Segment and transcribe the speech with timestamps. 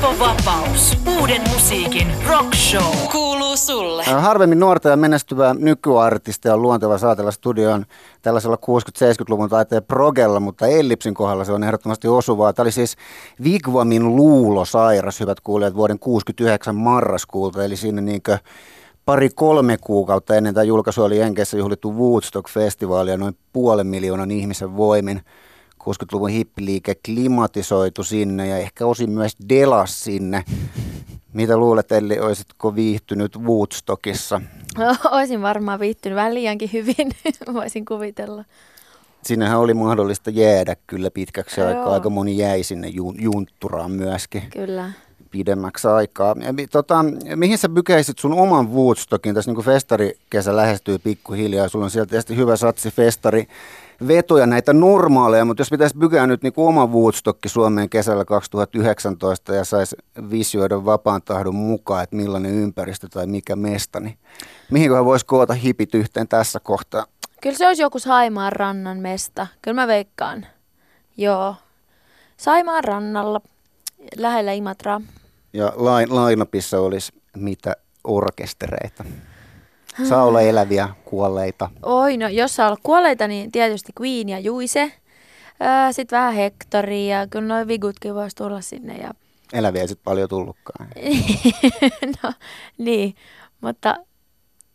[0.00, 0.98] Teppo Vapaus.
[1.20, 3.08] Uuden musiikin rock show.
[3.12, 4.04] Kuuluu sulle.
[4.04, 7.86] Harvemmin nuorta ja menestyvää nykyartistia on luonteva saatella studioon
[8.22, 12.52] tällaisella 60-70-luvun taiteen progella, mutta Ellipsin kohdalla se on ehdottomasti osuvaa.
[12.52, 12.96] Tämä oli siis
[13.44, 18.38] Vigvamin luulosairas, hyvät kuulijat, vuoden 69 marraskuulta, eli sinne niinkö
[19.04, 25.20] pari-kolme kuukautta ennen tämä julkaisu oli Jenkeissä juhlittu Woodstock-festivaali ja noin puolen miljoonan ihmisen voimin.
[25.80, 30.44] 60-luvun hippiliike klimatisoitu sinne ja ehkä osin myös delas sinne.
[31.32, 34.40] Mitä luulet, Elli, olisitko viihtynyt Woodstockissa?
[35.12, 37.12] Olisin varmaan viihtynyt vähän liiankin hyvin,
[37.54, 38.44] voisin kuvitella.
[39.22, 41.92] Sinnehän oli mahdollista jäädä kyllä pitkäksi aikaa.
[41.92, 44.42] Aika moni jäi sinne ju- juntturaan myöskin.
[44.52, 44.92] Kyllä
[45.30, 46.36] pidemmäksi aikaa.
[46.70, 47.04] Tota,
[47.34, 49.34] mihin sä bykäisit sun oman Woodstockin?
[49.34, 51.68] Tässä niin festarikesä lähestyy pikkuhiljaa.
[51.68, 53.46] Sulla on sieltä tietysti hyvä satsi festari
[54.08, 59.64] vetoja näitä normaaleja, mutta jos pitäisi bykää nyt niin oma Woodstocki Suomeen kesällä 2019 ja
[59.64, 59.96] saisi
[60.30, 64.18] visioida vapaan tahdon mukaan, että millainen ympäristö tai mikä mesta, niin
[64.70, 67.06] mihinköhän voisi koota hipit yhteen tässä kohtaa?
[67.40, 69.46] Kyllä se olisi joku Saimaan rannan mesta.
[69.62, 70.46] Kyllä mä veikkaan.
[71.16, 71.54] Joo.
[72.36, 73.40] Saimaan rannalla,
[74.16, 75.00] lähellä Imatraa.
[75.52, 79.04] Ja lain, lainapissa olisi mitä orkestereita?
[80.08, 81.70] Saa olla eläviä, kuolleita.
[81.82, 84.92] Oi, no jos saa olla kuolleita, niin tietysti Queen ja Juise.
[85.92, 88.96] Sitten vähän Hectoria ja kyllä noin vigutkin voisi tulla sinne.
[88.96, 89.10] Ja...
[89.52, 90.88] Eläviä ei sitten paljon tullutkaan.
[92.22, 92.32] no,
[92.78, 93.14] niin,
[93.60, 93.96] mutta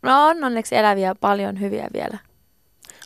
[0.01, 2.17] no on onneksi eläviä paljon hyviä vielä.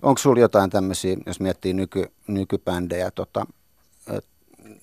[0.01, 3.45] Onko sulla jotain tämmöisiä, jos miettii nyky, nykybändejä, tota,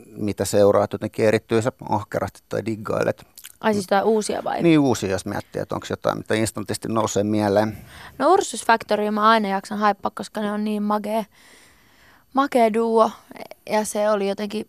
[0.06, 3.26] mitä seuraat jotenkin erityisen ahkerasti tai diggailet?
[3.60, 4.62] Ai siis jotain uusia vai?
[4.62, 7.78] Niin uusia, jos miettii, että onko jotain, mitä instantisti nousee mieleen.
[8.18, 11.26] No Ursus Factory mä aina jaksan haippaa, koska ne on niin magee,
[12.34, 13.10] magee duo.
[13.70, 14.68] Ja se oli jotenkin,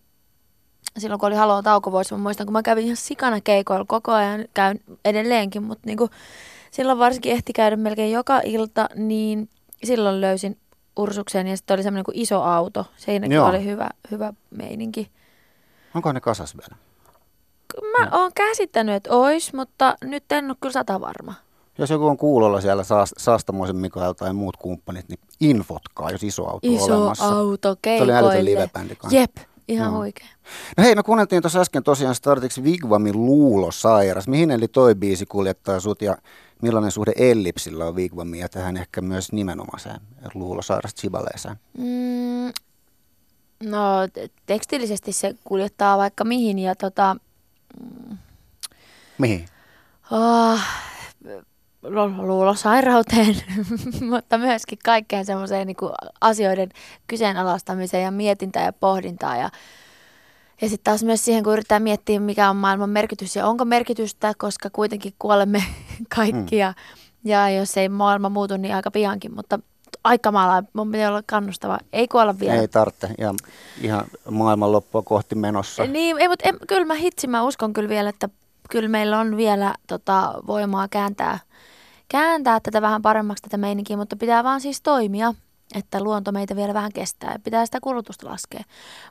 [0.98, 4.44] silloin kun oli Halo taukovuosi, mä muistan, kun mä kävin ihan sikana keikoilla koko ajan,
[4.54, 6.08] käyn edelleenkin, mutta niinku,
[6.70, 9.48] silloin varsinkin ehti käydä melkein joka ilta, niin
[9.84, 10.58] silloin löysin
[10.96, 12.86] Ursuksen ja sitten oli semmoinen kuin iso auto.
[12.96, 13.48] Siinäkin Joo.
[13.48, 15.10] oli hyvä, hyvä meininki.
[15.94, 16.87] Onko ne kasas vielä?
[17.98, 18.20] Mä no.
[18.20, 21.34] oon käsittänyt, että ois, mutta nyt en ole kyllä sata varma.
[21.78, 22.82] Jos joku on kuulolla siellä
[23.18, 27.28] Saastamoisen Mikael tai muut kumppanit, niin infotkaa, jos iso auto iso on olemassa.
[27.28, 28.12] auto keikoille.
[28.12, 29.36] Se oli älytön livebändi Jep,
[29.68, 29.98] ihan no.
[29.98, 30.30] oikein.
[30.76, 34.28] No hei, me kuunneltiin tuossa äsken tosiaan Startiksi Vigvamin Luulosairas.
[34.28, 36.16] Mihin eli toi biisi kuljettaa sut ja
[36.62, 40.00] millainen suhde Ellipsillä on Vigvamiin ja tähän ehkä myös nimenomaiseen
[40.34, 41.56] Luulosairas Chibaleeseen?
[41.78, 42.52] Mm,
[43.70, 44.08] no
[44.46, 47.16] tekstillisesti se kuljettaa vaikka mihin ja tota,
[49.18, 49.48] Mihin?
[50.10, 50.60] Oh,
[52.18, 53.36] luulosairauteen,
[54.10, 55.76] mutta myöskin kaikkeen semmoiseen niin
[56.20, 56.68] asioiden
[57.06, 59.38] kyseenalaistamiseen ja mietintään ja pohdintaan.
[59.38, 59.50] Ja,
[60.60, 64.32] ja sitten taas myös siihen, kun yrittää miettiä, mikä on maailman merkitys ja onko merkitystä,
[64.38, 65.64] koska kuitenkin kuolemme
[66.16, 66.56] kaikki.
[66.56, 66.60] Mm.
[66.60, 66.74] Ja,
[67.24, 69.58] ja jos ei maailma muutu, niin aika piankin, mutta
[70.04, 71.78] aika maala, mun pitää olla kannustava.
[71.92, 72.54] Ei kuolla vielä.
[72.54, 73.34] Ei tarvitse, ja
[73.80, 75.86] ihan maailmanloppua kohti menossa.
[75.86, 78.28] Niin, ei, mutta en, kyllä mä hitsi, mä uskon kyllä vielä, että
[78.70, 81.38] kyllä meillä on vielä tota, voimaa kääntää,
[82.08, 85.34] kääntää tätä vähän paremmaksi tätä meininkiä, mutta pitää vaan siis toimia,
[85.74, 88.64] että luonto meitä vielä vähän kestää ja pitää sitä kulutusta laskea.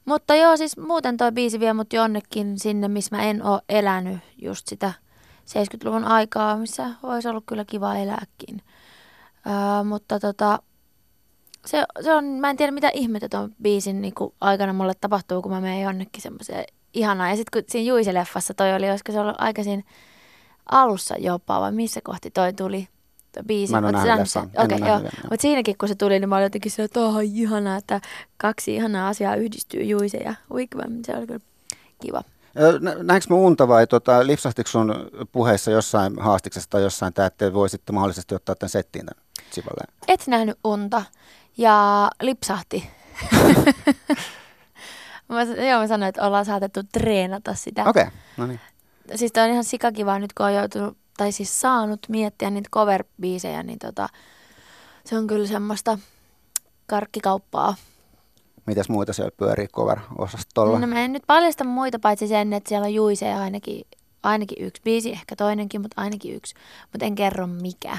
[0.05, 4.17] Mutta joo, siis muuten toi biisi vie mut jonnekin sinne, missä mä en ole elänyt
[4.41, 4.93] just sitä
[5.47, 8.61] 70-luvun aikaa, missä olisi ollut kyllä kiva elääkin.
[9.47, 10.59] Öö, mutta tota,
[11.67, 15.41] se, se on, mä en tiedä mitä ihmettä tuon biisin niin kuin aikana mulle tapahtuu,
[15.41, 17.29] kun mä menen jonnekin semmoiseen ihanaa.
[17.29, 19.85] Ja sitten kun siinä Juise-leffassa toi oli, olisiko se ollut aikaisin
[20.71, 22.87] alussa jopa, vai missä kohti toi tuli?
[23.31, 23.71] Toi biisi.
[23.71, 24.99] Mä en ole nähnyt Okei, okay, joo.
[24.99, 28.01] Mutta siinäkin kun se tuli, niin mä olin jotenkin se, että oh, ihanaa, että
[28.37, 31.03] kaksi ihanaa asiaa yhdistyy Juise ja Wigwam.
[31.05, 31.39] Se oli kyllä
[32.01, 32.21] kiva.
[33.03, 34.95] Näinkö mä unta vai tota, lipsahtiko sun
[35.31, 39.93] puheissa jossain haastiksessa tai jossain tämä, että voisitte mahdollisesti ottaa tämän settiin tämän Sivalleen?
[40.07, 41.03] Et nähnyt unta
[41.57, 42.89] ja lipsahti.
[45.29, 47.81] mä, joo, mä sanoin, että ollaan saatettu treenata sitä.
[47.85, 48.59] Okei, okay, no niin.
[49.15, 53.79] Siis on ihan sikakivaa nyt, kun on joutunut, tai siis saanut miettiä niitä cover-biisejä, niin
[53.79, 54.09] tota,
[55.05, 55.99] se on kyllä semmoista
[56.87, 57.75] karkkikauppaa.
[58.65, 60.79] Mitäs muita siellä pyörii cover-osastolla?
[60.79, 63.87] No mä en nyt paljasta muita, paitsi sen, että siellä on Juise ainakin,
[64.23, 66.55] ainakin yksi biisi, ehkä toinenkin, mutta ainakin yksi.
[66.91, 67.97] Mutta en kerro mikä.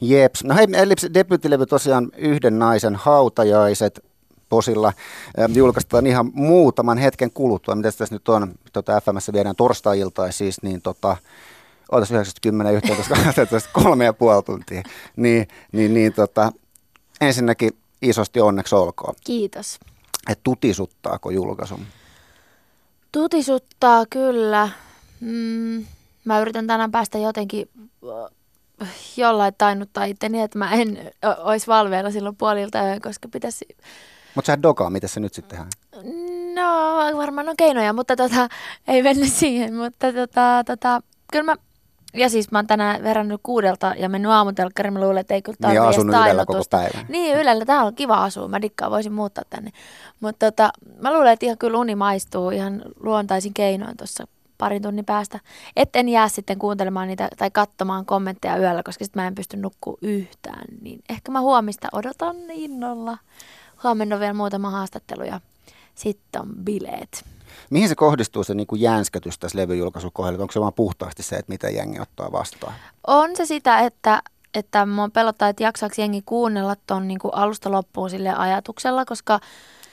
[0.00, 0.44] Jeps.
[0.44, 4.04] No hei, Ellips debyyttilevy tosiaan yhden naisen hautajaiset
[4.48, 4.92] posilla
[5.54, 7.74] julkaistaan ihan muutaman hetken kuluttua.
[7.74, 8.54] Mitä tässä nyt on?
[8.72, 11.16] Tota FMssä viedään torstai-iltai siis, niin tota,
[11.92, 14.82] ootas 90, 11, 12, kolme ja puoli tuntia.
[15.16, 16.52] Niin, niin, niin tota,
[17.20, 17.70] ensinnäkin
[18.02, 19.14] isosti onneksi olkoon.
[19.24, 19.80] Kiitos.
[20.28, 21.80] Et tutisuttaako julkaisu?
[23.12, 24.68] Tutisuttaa kyllä.
[25.20, 25.86] Mm,
[26.24, 27.68] mä yritän tänään päästä jotenkin
[29.16, 33.64] jollain tainnuttaa itteni, että mä en olisi valveilla silloin puolilta koska pitäisi...
[34.34, 35.70] Mutta sä dokaa, mitä se nyt sitten tehdään?
[36.54, 38.48] No varmaan on keinoja, mutta tota,
[38.88, 39.74] ei mennä siihen.
[39.74, 41.00] Mutta tota, tota,
[41.32, 41.56] kyllä mä
[42.14, 44.92] ja siis mä oon tänään verrannut kuudelta ja mennyt aamutelkkariin.
[44.92, 47.06] Mä luulen, että ei kyllä tarvitse Niin asunut Ylellä koko päivän.
[47.08, 47.64] Niin, Ylellä.
[47.64, 48.48] Täällä on kiva asua.
[48.48, 49.70] Mä dikkaan, voisin muuttaa tänne.
[50.20, 50.70] Mutta tota,
[51.00, 54.26] mä luulen, että ihan kyllä uni maistuu ihan luontaisin keinoin tuossa
[54.62, 55.40] parin tunnin päästä.
[55.76, 59.98] Etten jää sitten kuuntelemaan niitä tai katsomaan kommentteja yöllä, koska sitten mä en pysty nukkuu
[60.02, 60.64] yhtään.
[60.80, 63.18] Niin ehkä mä huomista odotan innolla.
[63.82, 65.40] Huomenna on vielä muutama haastattelu ja
[65.94, 67.24] sitten on bileet.
[67.70, 70.42] Mihin se kohdistuu se niin kuin jänskätys tässä levyjulkaisun kohdalla?
[70.42, 72.74] Onko se vaan puhtaasti se, että mitä jengi ottaa vastaan?
[73.06, 74.22] On se sitä, että,
[74.54, 79.40] että mua pelottaa, että jaksaako jengi kuunnella tuon niin alusta loppuun sille ajatuksella, koska...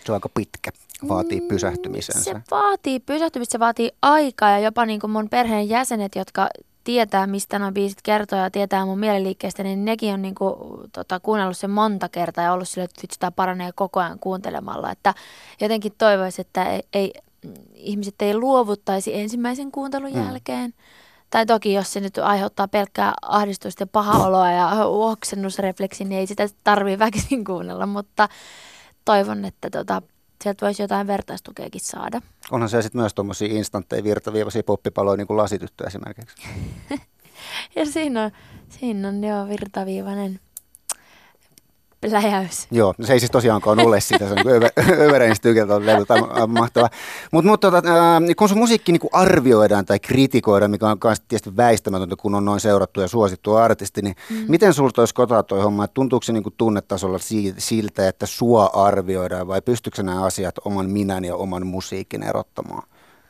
[0.06, 0.72] Se on aika pitkä.
[1.08, 2.22] Vaatii pysähtymisen.
[2.22, 6.48] Se vaatii pysähtymistä, se vaatii aikaa ja jopa niin kuin mun perheen jäsenet, jotka
[6.84, 10.58] tietää, mistä nuo biisit kertoo ja tietää mun mielenliikkeestä, niin nekin on niinku,
[10.94, 14.92] tota, kuunnellut sen monta kertaa ja ollut sille, että sitä paranee koko ajan kuuntelemalla.
[14.92, 15.14] Että
[15.62, 17.14] jotenkin toivoisi, että ei, ei,
[17.74, 20.26] ihmiset ei luovuttaisi ensimmäisen kuuntelun mm.
[20.26, 20.74] jälkeen.
[21.30, 26.28] Tai toki, jos se nyt aiheuttaa pelkkää ahdistusta ja paha oloa ja oksennusrefleksi, niin ei
[26.28, 28.30] sitä tarvii väkisin kuunnella, mutta
[29.06, 30.02] toivon, että tota,
[30.44, 32.22] sieltä voisi jotain vertaistukeakin saada.
[32.52, 36.36] Onhan se sitten myös tuommoisia instantteja virtaviivaisia poppipaloja, niin kuin lasityttö esimerkiksi.
[37.76, 38.32] ja siinä on,
[38.70, 40.40] siinä on jo virtaviivainen
[42.08, 42.68] läjäys.
[42.72, 46.22] Joo, no se ei siis tosiaankaan ole sitä, se on niin övereistä tykeltä levy, tai
[46.48, 46.90] mahtava.
[47.32, 47.82] Mutta mut, tota,
[48.38, 52.60] kun sun musiikki niin arvioidaan tai kritikoidaan, mikä on myös tietysti väistämätöntä, kun on noin
[52.60, 54.46] seurattu ja suosittu artisti, niin mm.
[54.48, 57.20] miten sulta olisi kotaa toi homma, että tuntuuko se niin tunnetasolla
[57.58, 62.84] siltä, että sua arvioidaan vai pystyykö nämä asiat oman minän ja oman musiikin erottamaan?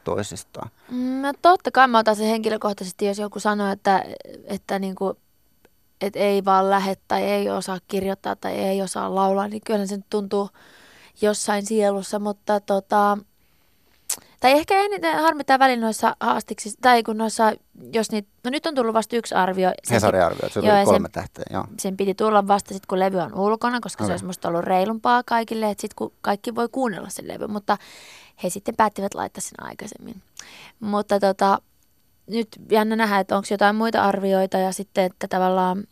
[0.03, 0.69] toisistaan?
[0.91, 4.05] Mm, no totta kai mä otan sen henkilökohtaisesti, jos joku sanoo, että,
[4.45, 5.17] että niin kuin
[6.01, 9.99] että ei vaan lähde tai ei osaa kirjoittaa tai ei osaa laulaa, niin kyllä se
[10.09, 10.49] tuntuu
[11.21, 13.17] jossain sielussa, mutta tota,
[14.39, 17.53] tai ehkä eniten harmittaa välillä noissa haastiksissa, tai kun noissa,
[17.93, 19.71] jos niitä, no nyt on tullut vasta yksi arvio.
[19.91, 21.65] Hesarin arvio, se on kolme sen, tähteä, joo.
[21.79, 24.07] Sen piti tulla vasta sitten, kun levy on ulkona, koska okay.
[24.07, 27.77] se olisi musta ollut reilumpaa kaikille, että sitten kun kaikki voi kuunnella sen levy, mutta
[28.43, 30.21] he sitten päättivät laittaa sen aikaisemmin.
[30.79, 31.61] Mutta tota,
[32.29, 35.83] nyt jännä nähdä, että onko jotain muita arvioita ja sitten, että tavallaan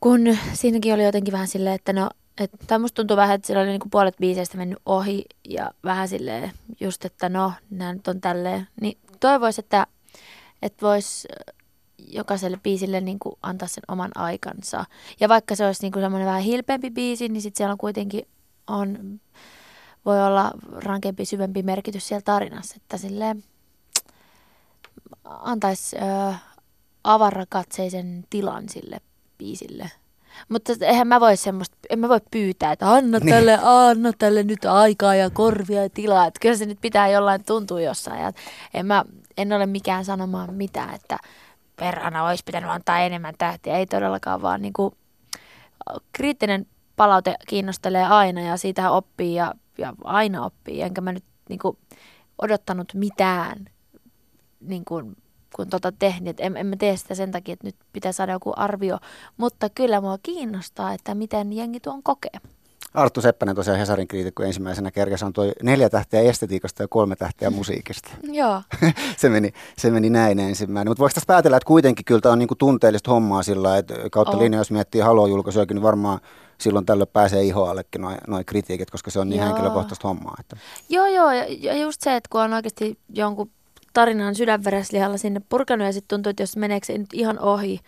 [0.00, 2.10] kun siinäkin oli jotenkin vähän silleen, että no,
[2.40, 6.08] et, tai musta tuntuu vähän, että siellä oli niinku puolet biiseistä mennyt ohi ja vähän
[6.08, 8.68] silleen just, että no, nämä nyt on tälleen.
[8.80, 9.86] Niin toivoisi, että,
[10.62, 11.28] että voisi
[12.08, 14.84] jokaiselle biisille niin kuin antaa sen oman aikansa.
[15.20, 18.28] Ja vaikka se olisi niin kuin semmoinen vähän hilpeämpi biisi, niin sitten siellä on kuitenkin
[18.66, 19.20] on,
[20.04, 23.36] voi olla rankempi, syvempi merkitys siellä tarinassa, että sille
[25.38, 26.34] antaisi ö,
[27.04, 29.00] avarakatseisen tilan sille
[29.38, 29.90] biisille.
[30.48, 33.34] Mutta eihän mä voi semmoista, en mä voi pyytää, että anna niin.
[33.34, 36.26] tälle, anna tälle nyt aikaa ja korvia ja tilaa.
[36.26, 38.22] Että kyllä se nyt pitää jollain tuntua jossain.
[38.22, 38.32] Ja
[38.74, 39.04] en, mä,
[39.36, 41.18] en ole mikään sanomaan mitään, että
[41.76, 43.76] perhana olisi pitänyt antaa enemmän tähtiä.
[43.76, 44.94] Ei todellakaan vaan niin kuin,
[46.12, 46.66] kriittinen
[46.96, 50.82] palaute kiinnostelee aina ja siitä oppii ja, ja aina oppii.
[50.82, 51.78] Enkä mä nyt niin kuin,
[52.42, 53.66] odottanut mitään
[54.60, 55.16] niin kuin,
[55.56, 56.40] kun tota tehnyt.
[56.40, 58.98] En, en mä tee sitä sen takia, että nyt pitää saada joku arvio,
[59.36, 62.40] mutta kyllä mua kiinnostaa, että miten jengi tuon kokee.
[62.94, 68.10] Arttu Seppänen tosiaan Hesarin kriitikko ensimmäisenä kerjassa antoi neljä tähteä estetiikasta ja kolme tähteä musiikista.
[68.32, 68.62] Joo.
[69.16, 70.90] se, meni, se meni näin ensimmäinen.
[70.90, 74.36] Mutta voiko tässä päätellä, että kuitenkin kyllä tämä on niinku tunteellista hommaa sillä, että kautta
[74.36, 74.42] oh.
[74.42, 76.20] linja, jos miettii Halo-julkaisuakin, niin varmaan
[76.58, 79.46] silloin tällöin pääsee ihoallekin noin noi kritiikit, koska se on niin joo.
[79.46, 80.34] henkilökohtaista hommaa.
[80.40, 80.56] Että.
[80.88, 81.30] Joo, joo.
[81.60, 83.50] Ja just se, että kun on oikeasti jonkun
[83.92, 87.80] tarinan sydänvereslihalla sinne purkanut ja sitten tuntuu, että jos meneekö se nyt ihan ohi,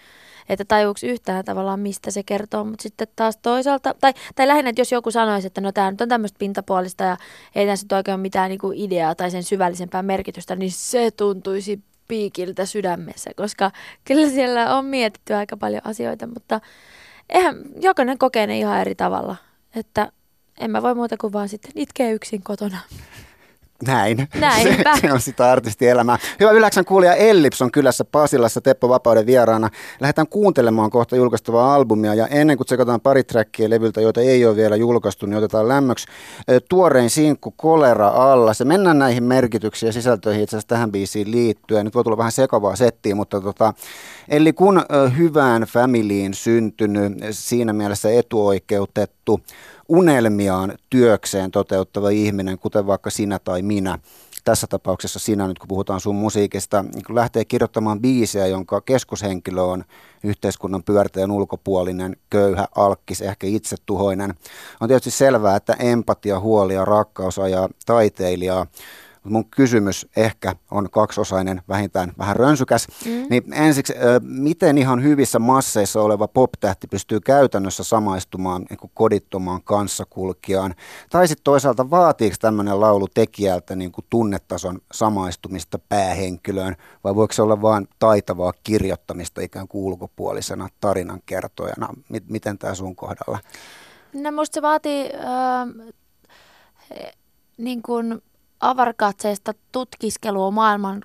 [0.49, 4.81] että tajuuks yhtään tavallaan mistä se kertoo, mutta sitten taas toisaalta, tai, tai lähinnä, että
[4.81, 7.17] jos joku sanoisi, että no tämä nyt on tämmöistä pintapuolista ja
[7.55, 11.81] ei tässä nyt oikein ole mitään niinku ideaa tai sen syvällisempää merkitystä, niin se tuntuisi
[12.09, 13.71] piikiltä sydämessä, koska
[14.05, 16.61] kyllä siellä on mietitty aika paljon asioita, mutta
[17.29, 19.37] eihän jokainen kokee ne ihan eri tavalla,
[19.77, 20.13] että
[20.61, 22.79] en mä voi muuta kuin vaan sitten itkeä yksin kotona.
[23.87, 24.29] Näin.
[24.41, 24.95] Näinpä.
[24.95, 26.19] Se, se on sitä artistielämää.
[26.41, 29.71] Hyvä Yläksän kuulija Ellips on kylässä Pasilassa Teppo Vapauden vieraana.
[30.01, 34.57] Lähdetään kuuntelemaan kohta julkaistavaa albumia ja ennen kuin tsekataan pari trackia levyltä, joita ei ole
[34.57, 36.07] vielä julkaistu, niin otetaan lämmöksi
[36.69, 38.55] tuorein sinkku Kolera alla.
[38.55, 41.85] Se mennään näihin merkityksiin ja sisältöihin itse asiassa tähän biisiin liittyen.
[41.85, 43.73] Nyt voi tulla vähän sekavaa settiä, mutta tota,
[44.29, 44.85] eli kun
[45.19, 49.41] hyvään familiin syntynyt, siinä mielessä etuoikeutettu,
[49.93, 53.99] unelmiaan työkseen toteuttava ihminen, kuten vaikka sinä tai minä,
[54.45, 59.63] tässä tapauksessa sinä nyt kun puhutaan sun musiikista, niin kun lähtee kirjoittamaan biisejä, jonka keskushenkilö
[59.63, 59.85] on
[60.25, 64.35] yhteiskunnan pyörteen ulkopuolinen, köyhä, alkkis, ehkä itsetuhoinen.
[64.81, 68.67] On tietysti selvää, että empatia, huoli ja rakkaus ajaa taiteilijaa
[69.25, 72.89] mun kysymys ehkä on kaksosainen, vähintään vähän rönsykäs.
[73.07, 73.27] Mm.
[73.31, 80.75] Niin ensiksi, miten ihan hyvissä masseissa oleva poptähti pystyy käytännössä samaistumaan niin kodittomaan kanssakulkijaan?
[81.11, 87.43] Tai sitten toisaalta vaatiiko tämmöinen laulu tekijältä niin kuin tunnetason samaistumista päähenkilöön, vai voiko se
[87.43, 91.89] olla vain taitavaa kirjoittamista ikään kuin ulkopuolisena tarinankertojana?
[92.29, 93.39] Miten tämä sun kohdalla?
[94.13, 95.95] No musta se vaatii äh,
[97.59, 98.23] niin kuin
[98.63, 101.03] avarakatseista tutkiskelua maailman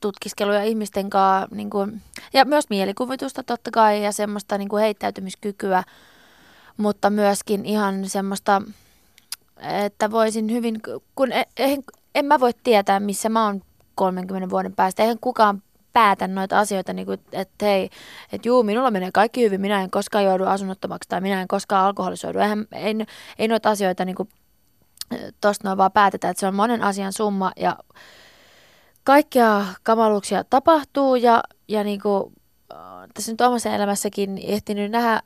[0.00, 5.82] tutkiskelua ihmisten kanssa, niin kuin, ja myös mielikuvitusta totta kai, ja semmoista niin kuin heittäytymiskykyä,
[6.76, 8.62] mutta myöskin ihan semmoista,
[9.60, 10.80] että voisin hyvin,
[11.14, 11.82] kun en, en,
[12.14, 13.62] en mä voi tietää, missä mä oon
[13.94, 17.90] 30 vuoden päästä, eihän kukaan päätä noita asioita, niin kuin, että hei,
[18.32, 21.86] että juu, minulla menee kaikki hyvin, minä en koskaan joudu asunnottomaksi tai minä en koskaan
[21.86, 22.38] alkoholisoidu.
[22.38, 22.94] Eihän, ei,
[23.38, 24.28] ei noita asioita niin kuin
[25.40, 27.76] tuosta noin vaan päätetään, että se on monen asian summa ja
[29.04, 32.32] kaikkia kamaluuksia tapahtuu ja, ja niin kuin,
[32.72, 32.78] äh,
[33.14, 35.22] tässä nyt omassa elämässäkin ehtinyt nähdä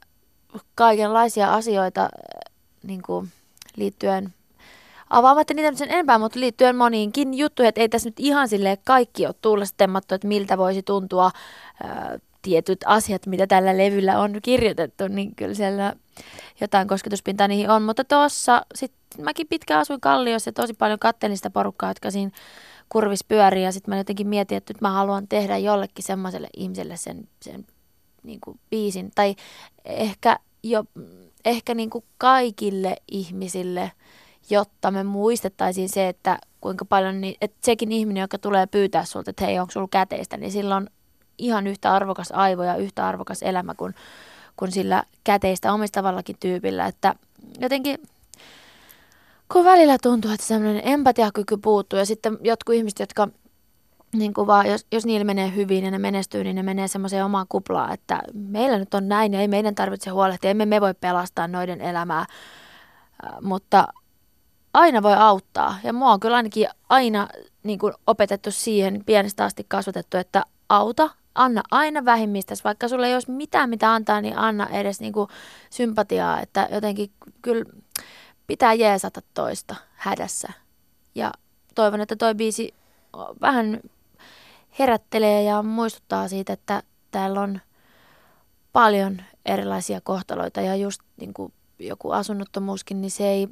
[0.75, 2.11] kaikenlaisia asioita äh,
[2.83, 3.28] niin kuin,
[3.76, 4.35] liittyen
[5.11, 9.26] avaamatta niitä sen enempää, mutta liittyen moniinkin juttuihin, että ei tässä nyt ihan sille kaikki
[9.26, 11.26] ole tuulestemmattu, että miltä voisi tuntua
[11.85, 15.95] äh, tietyt asiat, mitä tällä levyllä on kirjoitettu, niin kyllä siellä
[16.61, 17.83] jotain kosketuspintaa niihin on.
[17.83, 22.31] Mutta tuossa sitten mäkin pitkään asuin Kalliossa ja tosi paljon kattelin sitä porukkaa, jotka siinä
[22.88, 23.65] kurvis pyörii.
[23.65, 27.67] Ja sitten mä jotenkin mietin, että nyt mä haluan tehdä jollekin semmoiselle ihmiselle sen, sen
[28.23, 29.11] niin kuin biisin.
[29.15, 29.35] Tai
[29.85, 30.85] ehkä, jo,
[31.45, 33.93] ehkä niin kuin kaikille ihmisille,
[34.50, 39.31] jotta me muistettaisiin se, että kuinka paljon, niin, että sekin ihminen, joka tulee pyytää sulta,
[39.31, 40.91] että hei, onko sulla käteistä, niin silloin
[41.38, 43.95] ihan yhtä arvokas aivo ja yhtä arvokas elämä kuin,
[44.57, 46.87] kuin sillä käteistä omistavallakin tyypillä.
[46.87, 47.14] Että
[47.61, 47.99] jotenkin
[49.52, 53.28] kun välillä tuntuu, että semmoinen empatiakyky puuttuu ja sitten jotkut ihmiset, jotka
[54.12, 57.25] niin kuin vaan, jos, jos niillä menee hyvin ja ne menestyy, niin ne menee semmoiseen
[57.25, 60.95] omaan kuplaan, että meillä nyt on näin ja ei meidän tarvitse huolehtia, emme me voi
[60.95, 62.26] pelastaa noiden elämää, äh,
[63.40, 63.88] mutta
[64.75, 65.75] aina voi auttaa.
[65.85, 67.28] Ja mua on kyllä ainakin aina
[67.62, 73.14] niin kuin opetettu siihen, pienestä asti kasvatettu, että auta, anna aina vähimmistä, vaikka sulle ei
[73.14, 75.28] olisi mitään mitä antaa, niin anna edes niin kuin
[75.71, 77.11] sympatiaa, että jotenkin
[77.43, 77.64] kyllä
[78.47, 80.52] pitää jeesata toista hädässä.
[81.14, 81.33] Ja
[81.75, 82.75] toivon, että toi biisi
[83.40, 83.81] vähän
[84.78, 87.61] herättelee ja muistuttaa siitä, että täällä on
[88.73, 90.61] paljon erilaisia kohtaloita.
[90.61, 93.49] Ja just niin kuin joku asunnottomuuskin, niin se ei,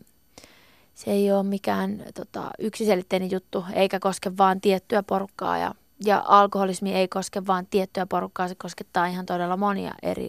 [0.95, 5.59] se ei ole mikään tota, yksiselitteinen juttu, eikä koske vaan tiettyä porukkaa.
[5.59, 5.75] Ja
[6.05, 10.29] ja alkoholismi ei koske vain tiettyä porukkaa, se koskettaa ihan todella monia eri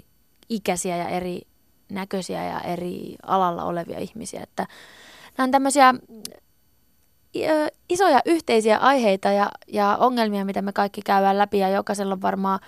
[0.49, 1.41] ikäisiä ja eri
[1.89, 4.43] näköisiä ja eri alalla olevia ihmisiä.
[4.43, 4.67] Että
[5.37, 5.93] nämä on tämmöisiä
[7.89, 12.59] isoja yhteisiä aiheita ja, ja ongelmia, mitä me kaikki käydään läpi ja jokaisella on varmaan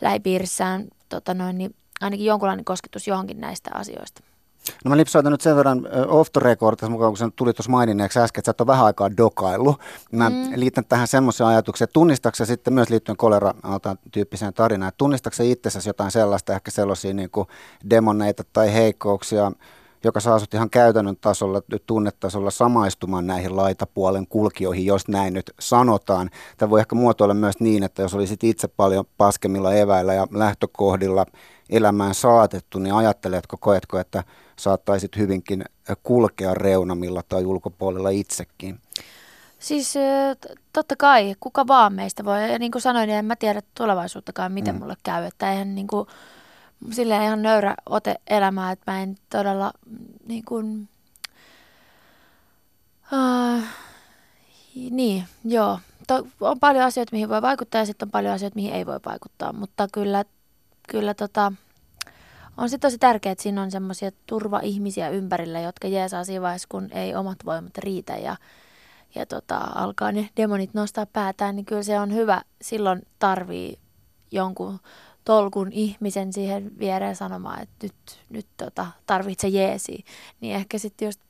[0.00, 4.31] lähipiirissään tota noin, niin ainakin jonkunlainen kosketus johonkin näistä asioista.
[4.84, 8.20] No mä lipsoitan nyt sen verran off the record, mukaan kun sen tuli tuossa maininneeksi
[8.20, 9.80] äsken, että sä et ole vähän aikaa dokaillut.
[10.12, 10.52] Mä mm.
[10.54, 13.54] liitän tähän semmoisen ajatuksen, että tunnistatko sitten myös liittyen kolera
[14.12, 17.48] tyyppiseen tarinaan, että tunnistatko itsessäsi jotain sellaista, ehkä sellaisia niin kuin
[17.90, 19.52] demoneita tai heikkouksia,
[20.04, 26.30] joka saa sut ihan käytännön tasolla, tunnetasolla samaistumaan näihin laitapuolen kulkijoihin, jos näin nyt sanotaan.
[26.56, 31.26] Tämä voi ehkä muotoilla myös niin, että jos olisit itse paljon paskemmilla eväillä ja lähtökohdilla
[31.70, 34.24] elämään saatettu, niin ajatteletko, koetko, että
[34.56, 35.64] saattaisit hyvinkin
[36.02, 38.80] kulkea reunamilla tai ulkopuolella itsekin?
[39.58, 39.94] Siis
[40.72, 42.52] totta kai, kuka vaan meistä voi.
[42.52, 44.80] Ja niin kuin sanoin, niin en mä tiedä tulevaisuuttakaan, miten mm.
[44.80, 45.24] mulle käy.
[45.24, 46.06] Että eihän niin kuin,
[46.90, 49.72] silleen ihan nöyrä ote elämää, että mä en todella
[50.26, 50.88] niin kuin,
[53.12, 53.62] uh,
[54.90, 55.78] niin, joo.
[56.06, 59.00] To, on paljon asioita, mihin voi vaikuttaa ja sitten on paljon asioita, mihin ei voi
[59.06, 59.52] vaikuttaa.
[59.52, 60.24] Mutta kyllä,
[60.88, 61.52] kyllä tota,
[62.56, 66.88] on sitten tosi tärkeää, että siinä on semmoisia turva-ihmisiä ympärillä, jotka jeesaa siinä vaiheessa, kun
[66.92, 68.36] ei omat voimat riitä ja,
[69.14, 72.42] ja tota, alkaa ne demonit nostaa päätään, niin kyllä se on hyvä.
[72.62, 73.78] Silloin tarvii
[74.30, 74.78] jonkun
[75.24, 80.04] tolkun ihmisen siihen viereen sanomaan, että nyt, nyt tota, tarvitse jeesi.
[80.40, 81.20] Niin ehkä sitten just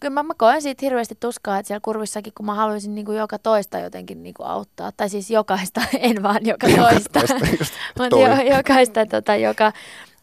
[0.00, 3.18] kyllä mä, mä koen siitä hirveästi tuskaa, että siellä kurvissakin, kun mä haluaisin niin kuin
[3.18, 7.20] joka toista jotenkin niin kuin auttaa, tai siis jokaista, en vaan joka toista,
[7.98, 9.72] mutta jo, jokaista, tota, joka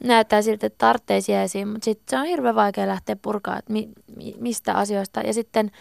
[0.03, 3.89] näyttää siltä, että tarvitsee esiin, mutta sitten se on hirveän vaikea lähteä purkaa, että mi,
[4.15, 5.21] mi, mistä asioista.
[5.21, 5.71] Ja sitten,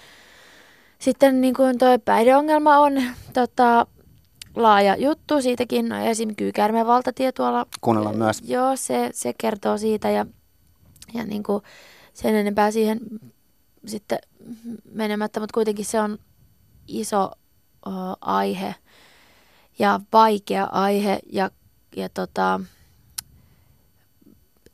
[0.98, 3.86] sitten niin kuin toi päihdeongelma on tota,
[4.56, 6.36] laaja juttu, siitäkin no, esim.
[6.36, 7.66] kyykäärmeen valtatie tuolla.
[7.80, 8.42] Kuunnellaan myös.
[8.44, 10.26] Joo, se, se kertoo siitä ja,
[11.14, 11.62] ja niin kuin
[12.14, 13.00] sen enempää siihen
[13.86, 14.18] sitten
[14.92, 16.18] menemättä, mutta kuitenkin se on
[16.88, 17.30] iso
[17.86, 17.90] o,
[18.20, 18.74] aihe
[19.78, 21.50] ja vaikea aihe ja,
[21.96, 22.60] ja tota,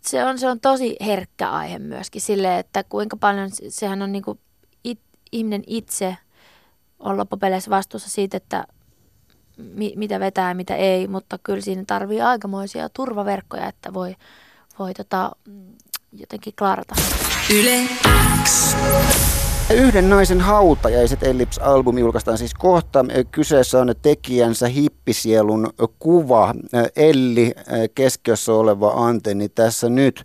[0.00, 4.38] se on, se on tosi herkkä aihe myöskin sille, että kuinka paljon sehän on niinku
[4.84, 5.00] it,
[5.32, 6.16] ihminen itse
[6.98, 8.66] on loppupeleissä vastuussa siitä, että
[9.56, 14.16] mi, mitä vetää ja mitä ei, mutta kyllä siinä tarvii aikamoisia turvaverkkoja, että voi,
[14.78, 15.32] voi tota,
[16.12, 16.94] jotenkin klarata.
[17.50, 17.88] Yle
[18.44, 18.76] X.
[19.74, 23.04] Yhden naisen hautajaiset Ellips-albumi julkaistaan siis kohta.
[23.30, 26.54] Kyseessä on tekijänsä hippisielun kuva.
[26.96, 27.54] Elli,
[27.94, 30.24] keskiössä oleva antenni tässä nyt.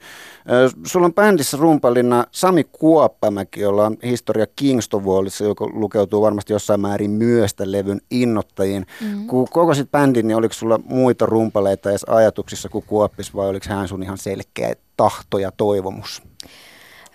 [0.86, 7.12] Sulla on bändissä rumpalina Sami Kuoppamäki, jolla on historia Kingstonwallissa, joka lukeutuu varmasti jossain määrin
[7.12, 8.86] myöstä levyn innottajiin.
[9.01, 9.27] Mm-hmm.
[9.27, 13.88] Kun kokosit bändin, niin oliko sulla muita rumpaleita edes ajatuksissa kuin Kuoppis vai oliko hän
[13.88, 16.24] sun ihan selkeä tahto ja toivomus?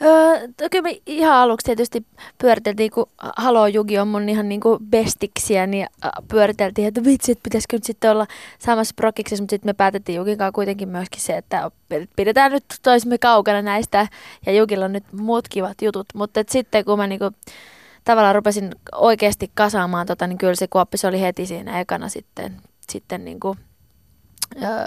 [0.03, 2.07] Öö, kyllä me ihan aluksi tietysti
[2.38, 5.87] pyöriteltiin, kun Halo Jugi on mun ihan niinku bestiksiä, niin
[6.29, 8.26] pyöriteltiin, että vitsi, että pitäisikö nyt sitten olla
[8.59, 11.71] samassa prokiksessa, mutta sitten me päätettiin Jugin kanssa kuitenkin myöskin se, että
[12.17, 14.09] pidetään nyt toisimme kaukana näistä,
[14.47, 17.31] ja Jugilla on nyt muut kivat jutut, mutta sitten kun mä niinku
[18.05, 22.57] tavallaan rupesin oikeasti kasaamaan tota, niin kyllä se kuoppis oli heti siinä ekana sitten,
[22.91, 23.57] sitten niinku,
[24.62, 24.87] öö,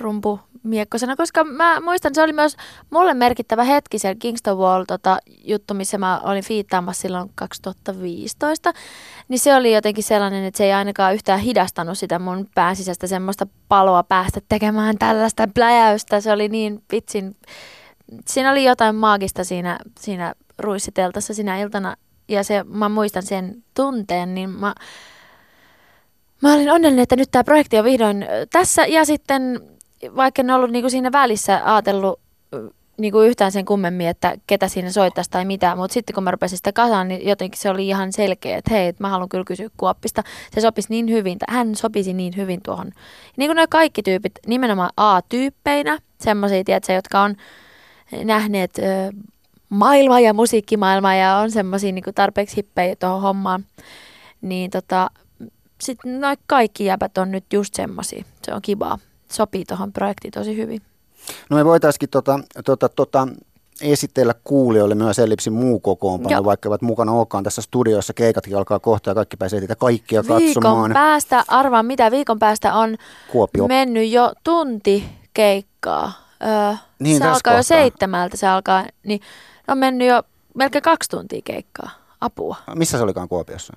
[0.00, 2.56] rumpu miekkosena, koska mä muistan, se oli myös
[2.90, 8.72] mulle merkittävä hetki siellä Kingston Wall tota, juttu, missä mä olin fiittaamassa silloin 2015,
[9.28, 13.46] niin se oli jotenkin sellainen, että se ei ainakaan yhtään hidastanut sitä mun pääsisästä semmoista
[13.68, 16.20] paloa päästä tekemään tällaista pläjäystä.
[16.20, 17.36] Se oli niin vitsin,
[18.26, 21.96] siinä oli jotain maagista siinä, siinä ruissiteltassa sinä iltana,
[22.28, 24.74] ja se, mä muistan sen tunteen, niin mä,
[26.42, 28.86] Mä olin onnellinen, että nyt tämä projekti on vihdoin tässä.
[28.86, 29.60] Ja sitten
[30.16, 32.20] vaikka en ollut niinku siinä välissä ajatellut
[33.00, 36.56] niinku yhtään sen kummemmin, että ketä siinä soittaisi tai mitä, mutta sitten kun mä rupesin
[36.56, 40.22] sitä kasaan, niin jotenkin se oli ihan selkeä, että hei, mä haluan kyllä kysyä Kuoppista.
[40.54, 42.90] Se sopisi niin hyvin, hän sopisi niin hyvin tuohon.
[43.36, 47.36] Niin kuin nuo kaikki tyypit, nimenomaan A-tyyppeinä, semmoisia, tiedätkö, jotka on
[48.24, 48.82] nähneet ö,
[49.68, 53.64] maailmaa ja musiikkimaailmaa ja on semmoisia niin tarpeeksi hippejä tuohon hommaan,
[54.40, 55.10] niin tota,
[55.80, 58.24] sitten kaikki jäbät on nyt just semmoisia.
[58.42, 58.98] Se on kivaa
[59.30, 60.82] sopii tuohon projektiin tosi hyvin.
[61.50, 63.28] No me voitaisiin tota, tota, tota,
[63.80, 66.44] esitellä kuulijoille myös Ellipsin muu kokoonpano, Joo.
[66.44, 68.12] vaikka ovat mukana olekaan tässä studiossa.
[68.12, 70.76] Keikatkin alkaa kohta ja kaikki pääsee niitä kaikkia viikon katsomaan.
[70.76, 72.96] Viikon päästä, arvaan mitä, viikon päästä on
[73.32, 73.68] Kuopio.
[73.68, 76.12] mennyt jo tunti keikkaa.
[76.42, 77.56] Öö, niin, se alkaa kohtaa.
[77.56, 79.20] jo seitsemältä, se alkaa, niin
[79.68, 80.22] on mennyt jo
[80.54, 81.90] melkein kaksi tuntia keikkaa.
[82.20, 82.56] Apua.
[82.74, 83.72] Missä se olikaan Kuopiossa?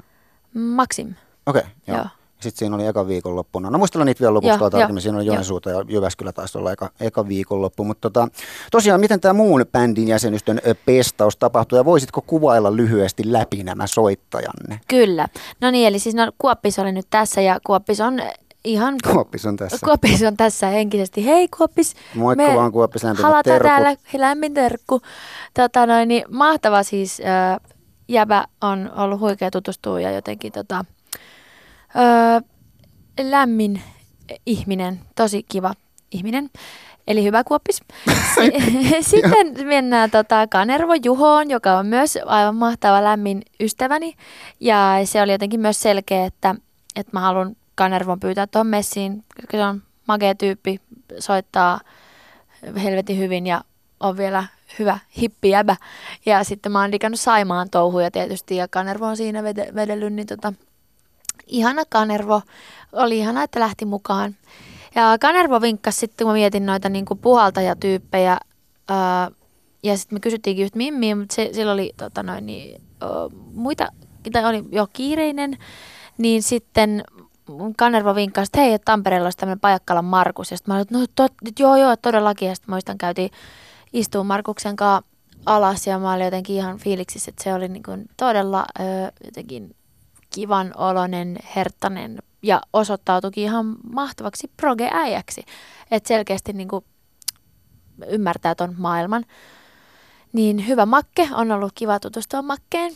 [0.53, 1.13] Maxim.
[1.45, 1.97] Okei, okay, joo.
[1.97, 2.07] joo.
[2.43, 3.69] Sitten siinä oli eka viikonloppuna.
[3.69, 5.01] No muistellaan niitä vielä lopuksi tarkemmin.
[5.01, 7.84] Siinä oli Joensuuta ja Jyväskylä taisi olla eka, eka viikonloppu.
[7.84, 8.27] Mutta tota,
[8.71, 14.79] tosiaan, miten tämä muun bändin jäsenystön pestaus tapahtui ja voisitko kuvailla lyhyesti läpi nämä soittajanne?
[14.88, 15.27] Kyllä.
[15.62, 18.21] No niin, eli siis no, Kuoppis oli nyt tässä ja Kuoppis on
[18.65, 18.95] ihan...
[19.13, 19.77] Kuoppis on tässä.
[19.86, 21.25] Kuoppis on tässä henkisesti.
[21.25, 21.95] Hei Kuoppis.
[22.15, 23.67] Moikka me vaan Kuoppis, lämpimät terkku.
[23.67, 25.01] täällä, lämmin terkku.
[25.53, 27.21] Tota noin, niin mahtava siis.
[27.25, 27.73] Äh,
[28.08, 30.86] Jäbä on ollut huikea tutustua ja jotenkin tota,
[31.95, 32.41] Öö,
[33.29, 33.82] lämmin
[34.45, 35.73] ihminen, tosi kiva
[36.12, 36.49] ihminen.
[37.08, 37.82] Eli hyvä kuoppis.
[39.01, 44.13] Sitten mennään tota Kanervo Juhoon, joka on myös aivan mahtava lämmin ystäväni.
[44.60, 46.56] Ja se oli jotenkin myös selkeä, että,
[46.95, 50.82] että mä haluan Kanervon pyytää tuohon messiin, koska se on magea tyyppi,
[51.19, 51.79] soittaa
[52.84, 53.62] helvetin hyvin ja
[53.99, 54.43] on vielä
[54.79, 55.75] hyvä hippijäbä.
[56.25, 59.43] Ja sitten mä oon digannut Saimaan touhuja tietysti ja Kanervo on siinä
[59.75, 60.53] vedellyt, niin tota,
[61.47, 62.41] ihana Kanervo.
[62.91, 64.36] Oli ihana, että lähti mukaan.
[64.95, 68.38] Ja Kanervo vinkkasi sitten, kun mä mietin noita niin kuin puhaltajatyyppejä.
[68.89, 69.32] Ää,
[69.84, 72.82] ja sitten me kysyttiinkin just Mimmiä, mutta se, sillä oli tota noin, niin,
[73.53, 73.88] muita,
[74.32, 75.58] tai oli jo kiireinen.
[76.17, 77.03] Niin sitten
[77.77, 80.51] Kanervo vinkkasi, että hei, että Tampereella olisi tämmöinen Pajakkalan Markus.
[80.51, 82.47] Ja sitten mä olin, no tot, joo, joo, todellakin.
[82.47, 83.32] Ja sitten muistan, käytiin
[83.93, 85.10] istuun Markuksen kanssa
[85.45, 88.84] alas ja mä olin jotenkin ihan fiiliksissä, että se oli niin kuin todella ö,
[89.25, 89.75] jotenkin
[90.36, 95.46] kivan olonen, herttanen ja osoittautuikin ihan mahtavaksi proge-äijäksi.
[95.91, 96.86] Että selkeästi niin kuin
[98.08, 99.26] ymmärtää ton maailman.
[100.34, 102.93] Niin hyvä makke, on ollut kiva tutustua makkeen.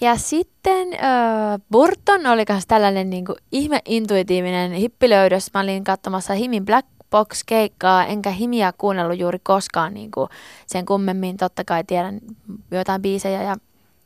[0.00, 5.50] Ja sitten äh, Burton oli myös tällainen niin kuin, ihme intuitiivinen hippilöydös.
[5.54, 10.28] Mä olin katsomassa Himin Black Box keikkaa, enkä Himiä kuunnellut juuri koskaan niin kuin
[10.66, 11.36] sen kummemmin.
[11.36, 12.20] Totta kai tiedän
[12.70, 13.56] jotain biisejä ja,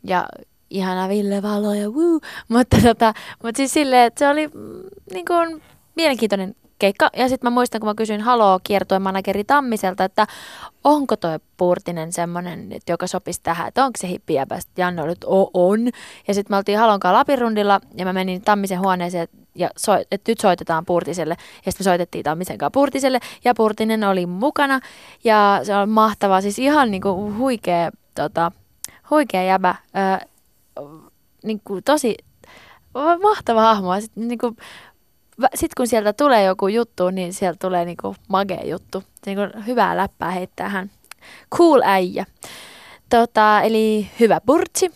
[0.05, 0.27] ja
[0.71, 2.21] ihana Ville Valo ja woo.
[2.49, 5.63] Mutta, tota, mutta siis silleen, että se oli mm, niin kuin,
[5.95, 7.11] mielenkiintoinen keikka.
[7.17, 10.27] Ja sitten mä muistan, kun mä kysyin Haloo kiertuen manageri Tammiselta, että
[10.85, 15.89] onko toi Puurtinen semmoinen, joka sopisi tähän, että onko se hippiä Janne oli, että on.
[16.29, 20.41] Ja sitten me oltiin Halonkaan Lapirundilla ja mä menin Tammisen huoneeseen ja so, että nyt
[20.41, 21.37] soitetaan Purtiselle.
[21.67, 24.81] Ja sitten me soitettiin Tammisen kanssa Purtiselle ja Purtinen oli mukana
[25.25, 28.53] ja se on mahtavaa, siis ihan niinku huikea, tota,
[29.11, 29.75] huikea jäbä.
[30.23, 30.27] Ö,
[31.45, 32.17] niinku tosi
[33.23, 34.01] mahtava hahmo.
[34.01, 34.57] Sitten niinku,
[35.55, 39.03] sitten kun sieltä tulee joku juttu, niin sieltä tulee niinku magea juttu.
[39.27, 40.91] Niinku hyvää läppää heittää hän.
[41.55, 42.27] Cool äijä.
[43.11, 44.91] Tota, eli hyvä burtsi.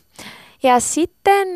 [0.62, 1.49] Ja sitten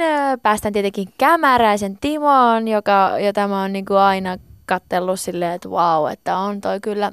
[0.42, 6.36] päästään tietenkin Kämäräisen Timoon, joka, jota mä oon niinku aina kattellut silleen, että wow, että
[6.36, 7.12] on toi kyllä.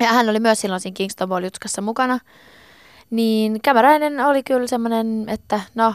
[0.00, 1.44] Ja hän oli myös silloin siinä Kingston Ball
[1.82, 2.18] mukana.
[3.10, 5.94] Niin Kämäräinen oli kyllä semmoinen, että no,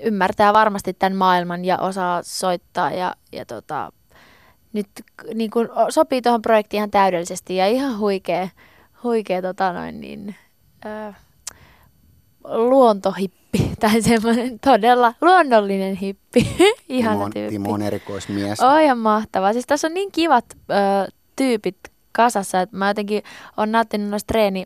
[0.00, 3.92] ymmärtää varmasti tämän maailman ja osaa soittaa ja, ja tota,
[4.72, 4.88] nyt
[5.34, 8.48] niin kuin sopii tuohon projektiin ihan täydellisesti ja ihan huikea,
[9.02, 10.34] huikea tota noin niin,
[10.86, 11.16] äh,
[12.44, 16.56] luontohippi tai semmoinen todella luonnollinen hippi.
[17.20, 17.52] On, tyyppi.
[17.52, 18.60] Timo on erikoismies.
[18.60, 19.52] Oh, ihan mahtavaa.
[19.52, 21.76] Siis tässä on niin kivat äh, tyypit
[22.12, 23.22] kasassa, että mä jotenkin
[23.56, 24.64] on nauttinut noista treeni,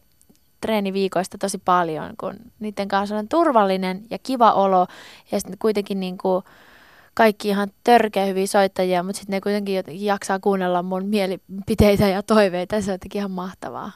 [0.60, 4.86] treeniviikoista tosi paljon, kun niiden kanssa on turvallinen ja kiva olo
[5.32, 6.44] ja sitten kuitenkin niin kuin
[7.14, 12.80] kaikki ihan törkeä hyviä soittajia, mutta sitten ne kuitenkin jaksaa kuunnella mun mielipiteitä ja toiveita.
[12.80, 13.92] Se on jotenkin ihan mahtavaa.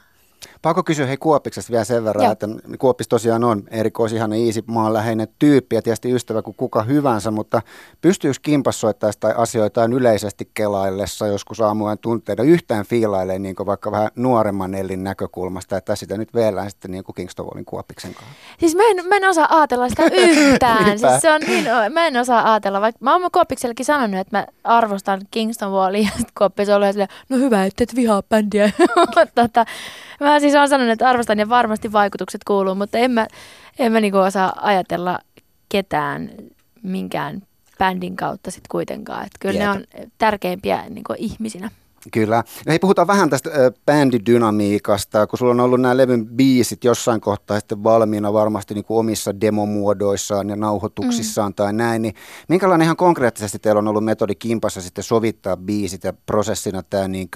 [0.62, 2.33] Pakko kysyä hei Kuopiksesta vielä sen verran, Joo.
[2.33, 7.31] että Kuopis tosiaan on erikois ihan easy maanläheinen tyyppi ja tietysti ystävä kuin kuka hyvänsä,
[7.31, 7.62] mutta
[8.00, 14.09] pystyykö kimpas soittaisi tai asioita yleisesti kelaillessa joskus aamujen tunteita yhtään fiilailemaan niin vaikka vähän
[14.16, 18.35] nuoremman Ellin näkökulmasta, että sitä nyt vielä sitten niin kuin Kingston Wallin Kuopiksen kanssa?
[18.59, 20.98] Siis mä en, mä en osaa ajatella sitä yhtään.
[20.98, 24.46] siis se on niin, mä en osaa ajatella, vaikka mä oon Kuopiksellekin sanonut, että mä
[24.64, 26.96] arvostan Kingston Wallia ja Kuopis on ollut
[27.28, 28.70] no hyvä, että et vihaa bändiä.
[29.35, 29.64] tota,
[30.22, 33.26] Mä siis olen sanonut, että arvostan ja varmasti vaikutukset kuuluu, mutta en mä,
[33.78, 35.18] en mä niinku osaa ajatella
[35.68, 36.30] ketään
[36.82, 37.42] minkään
[37.78, 39.26] bändin kautta sitten kuitenkaan.
[39.26, 39.62] Että kyllä Jep.
[39.62, 39.85] ne on
[40.18, 41.70] tärkeimpiä niinku ihmisinä.
[42.10, 42.44] Kyllä.
[42.66, 47.58] Hei, puhutaan vähän tästä äh, bändidynamiikasta, kun sulla on ollut nämä levyn biisit jossain kohtaa
[47.58, 51.54] sitten valmiina varmasti niin kuin omissa demomuodoissaan ja nauhoituksissaan mm.
[51.54, 52.14] tai näin, niin
[52.48, 57.28] minkälainen ihan konkreettisesti teillä on ollut metodi kimpassa sitten sovittaa biisit ja prosessina tämä niin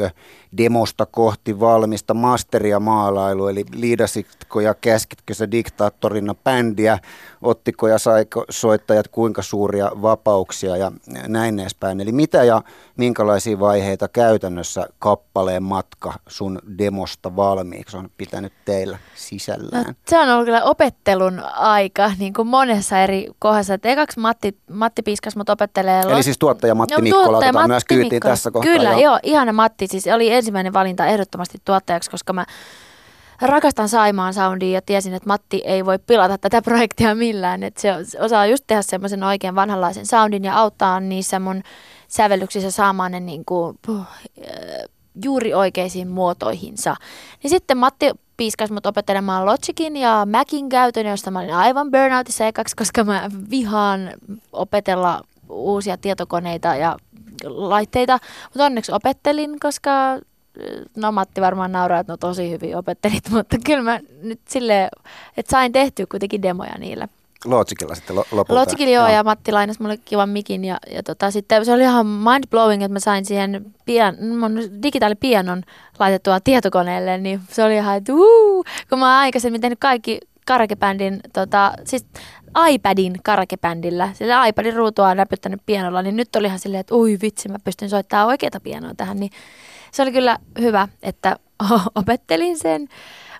[0.58, 6.98] demosta kohti valmista masteria maalailu, eli liidasitko ja käskitkö se diktaattorina bändiä,
[7.42, 10.92] ottiko ja saiko soittajat kuinka suuria vapauksia ja
[11.28, 12.00] näin edespäin.
[12.00, 12.62] Eli mitä ja
[12.96, 14.55] minkälaisia vaiheita käytännössä
[14.98, 19.84] kappaleen matka sun demosta valmiiksi on pitänyt teillä sisällään?
[19.86, 23.74] No, se on ollut kyllä opettelun aika niin kuin monessa eri kohdassa.
[23.74, 26.00] Et ekaksi Matti, Matti Piskas mut opettelee.
[26.00, 28.28] Eli siis tuottaja Matti no, Mikkola tuottaja Matti myös kyytiin Mikko.
[28.28, 28.72] tässä kohtaa.
[28.72, 29.00] Kyllä, joo.
[29.00, 29.86] joo, ihana Matti.
[29.86, 32.44] Siis oli ensimmäinen valinta ehdottomasti tuottajaksi, koska mä
[33.40, 37.62] rakastan Saimaan soundia ja tiesin, että Matti ei voi pilata tätä projektia millään.
[37.62, 37.90] Että se
[38.20, 41.62] osaa just tehdä semmoisen oikein vanhanlaisen soundin ja auttaa niissä mun
[42.08, 44.06] sävellyksissä saamaan ne niin kuin, puh,
[45.24, 46.96] juuri oikeisiin muotoihinsa.
[47.42, 52.46] Niin sitten Matti piiskas mut opettelemaan Logicin ja Macin käytön, josta mä olin aivan burnoutissa
[52.46, 54.12] ekaksi, koska mä vihaan
[54.52, 56.96] opetella uusia tietokoneita ja
[57.44, 58.18] laitteita.
[58.44, 59.90] Mutta onneksi opettelin, koska
[60.96, 64.88] no Matti varmaan nauraa, että no tosi hyvin opettelit, mutta kyllä mä nyt silleen,
[65.36, 67.08] että sain tehtyä kuitenkin demoja niillä.
[67.44, 68.54] Logicilla sitten lopulta.
[68.54, 72.06] Logicilla joo, ja Matti lainasi mulle kivan mikin ja, ja tota, sitten se oli ihan
[72.06, 75.62] mind blowing, että mä sain siihen pian, mun digitaalipianon
[75.98, 81.20] laitettua tietokoneelle, niin se oli ihan, että uu, kun mä oon aikaisemmin tehnyt kaikki karakebändin,
[81.32, 82.06] tota, siis
[82.70, 87.18] iPadin karakebändillä, sillä iPadin ruutua on näpyttänyt pianolla, niin nyt oli ihan silleen, että ui
[87.22, 89.30] vitsi, mä pystyn soittamaan oikeata pianoa tähän, niin
[89.92, 91.36] se oli kyllä hyvä, että
[91.94, 92.88] opettelin sen.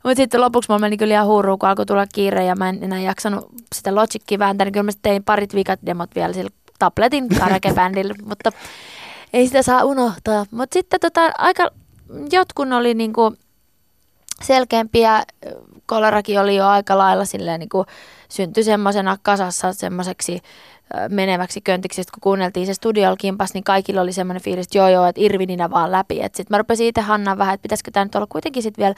[0.07, 2.85] Mutta sitten lopuksi mulla meni kyllä ihan huuruun, kun alkoi tulla kiire ja mä en
[2.85, 7.29] enää jaksanut sitä Logicia vääntää, niin kyllä mä tein parit vikat demot vielä sillä tabletin
[7.29, 8.53] karakebändillä, mutta
[9.33, 10.47] ei sitä saa unohtaa.
[10.51, 11.71] Mutta sitten tota, aika
[12.33, 13.35] jotkun oli niinku
[14.43, 15.23] selkeämpiä
[15.87, 17.87] kolerakin oli jo aika lailla silleen niin kuin
[18.29, 20.41] syntyi semmoisena kasassa semmoiseksi
[21.09, 25.07] meneväksi köntiksi, kun kuunneltiin se studiolla kimpas, niin kaikilla oli semmoinen fiilis, että joo joo,
[25.07, 26.15] että Irvininä vaan läpi.
[26.15, 28.95] Sitten mä rupesin itse Hanna vähän, että pitäisikö tämä nyt olla kuitenkin sitten vielä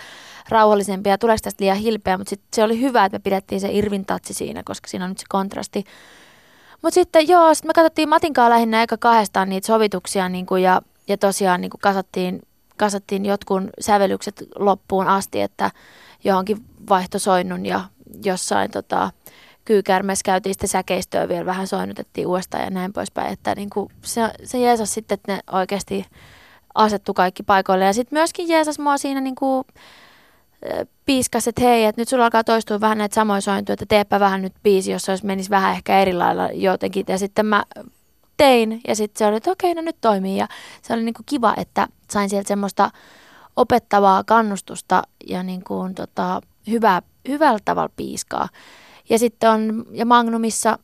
[0.48, 3.68] rauhallisempia ja tuleeko tästä liian hilpeä, mutta sitten se oli hyvä, että me pidettiin se
[3.72, 5.84] Irvin tatsi siinä, koska siinä on nyt se kontrasti.
[6.82, 10.82] Mutta sitten joo, sitten me katsottiin Matinkaa lähinnä aika kahdestaan niitä sovituksia niin kuin, ja,
[11.08, 12.42] ja tosiaan niin kuin kasattiin,
[12.76, 15.70] kasattiin jotkun sävellykset loppuun asti, että
[16.24, 17.84] johonkin vaihtosoinnun ja
[18.24, 19.10] jossain tota,
[19.68, 23.32] kyykärmessä käytiin sitten säkeistöä vielä vähän soinnutettiin uudestaan ja näin poispäin.
[23.32, 26.06] Että niin kuin se, se jeesas sitten, että ne oikeasti
[26.74, 27.84] asettu kaikki paikoille.
[27.84, 29.64] Ja sitten myöskin jeesas mua siinä niin kuin,
[31.06, 34.42] piiskas, että hei, että nyt sulla alkaa toistua vähän näitä samoja sointuja, että teepä vähän
[34.42, 37.04] nyt biisi, jos olisi menisi vähän ehkä eri lailla jotenkin.
[37.08, 37.64] Ja sitten mä
[38.36, 40.36] tein ja sitten se oli, että okei, no nyt toimii.
[40.36, 40.48] Ja
[40.82, 42.90] se oli niin kuin kiva, että sain sieltä semmoista
[43.56, 48.48] opettavaa kannustusta ja niin kuin, tota, hyvää, hyvällä tavalla piiskaa.
[49.10, 50.78] Ja sitten on, ja Magnumissa,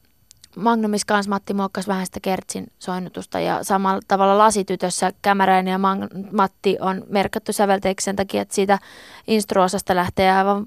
[0.56, 6.32] Magnumissa kanssa Matti muokkasi vähän sitä Kertsin soinnutusta ja samalla tavalla Lasitytössä Kämäräinen ja Mag-
[6.32, 8.78] Matti on merkattu sävelteeksi sen takia, että siitä
[9.26, 10.66] instruosasta lähtee aivan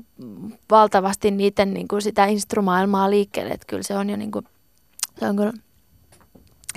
[0.71, 4.45] valtavasti niiden niin kuin sitä instrumaailmaa liikkeelle, että kyllä se on jo niin kuin,
[5.19, 5.53] se on kyllä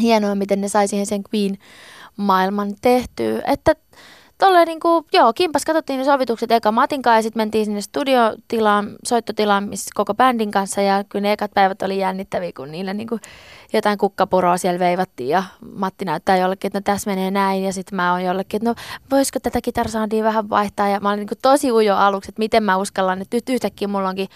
[0.01, 3.75] hienoa, miten ne sai siihen sen Queen-maailman tehtyä, että
[4.41, 7.81] tolleen niin kuin, joo, kimpas katsottiin ne sovitukset eka Matin kanssa ja sitten mentiin sinne
[7.81, 12.95] studiotilaan, soittotilaan, missä koko bändin kanssa ja kyllä ne ekat päivät oli jännittäviä, kun niille
[12.95, 13.21] niin kuin
[13.73, 15.43] jotain kukkapuroa siellä veivattiin ja
[15.75, 18.75] Matti näyttää jollekin, että no tässä menee näin ja sitten mä oon jollekin, että no
[19.11, 22.63] voisiko tätä kitarasoundia vähän vaihtaa ja mä olin niin kuin tosi ujo aluksi, että miten
[22.63, 24.29] mä uskallan, että nyt yhtäkkiä mulla onkin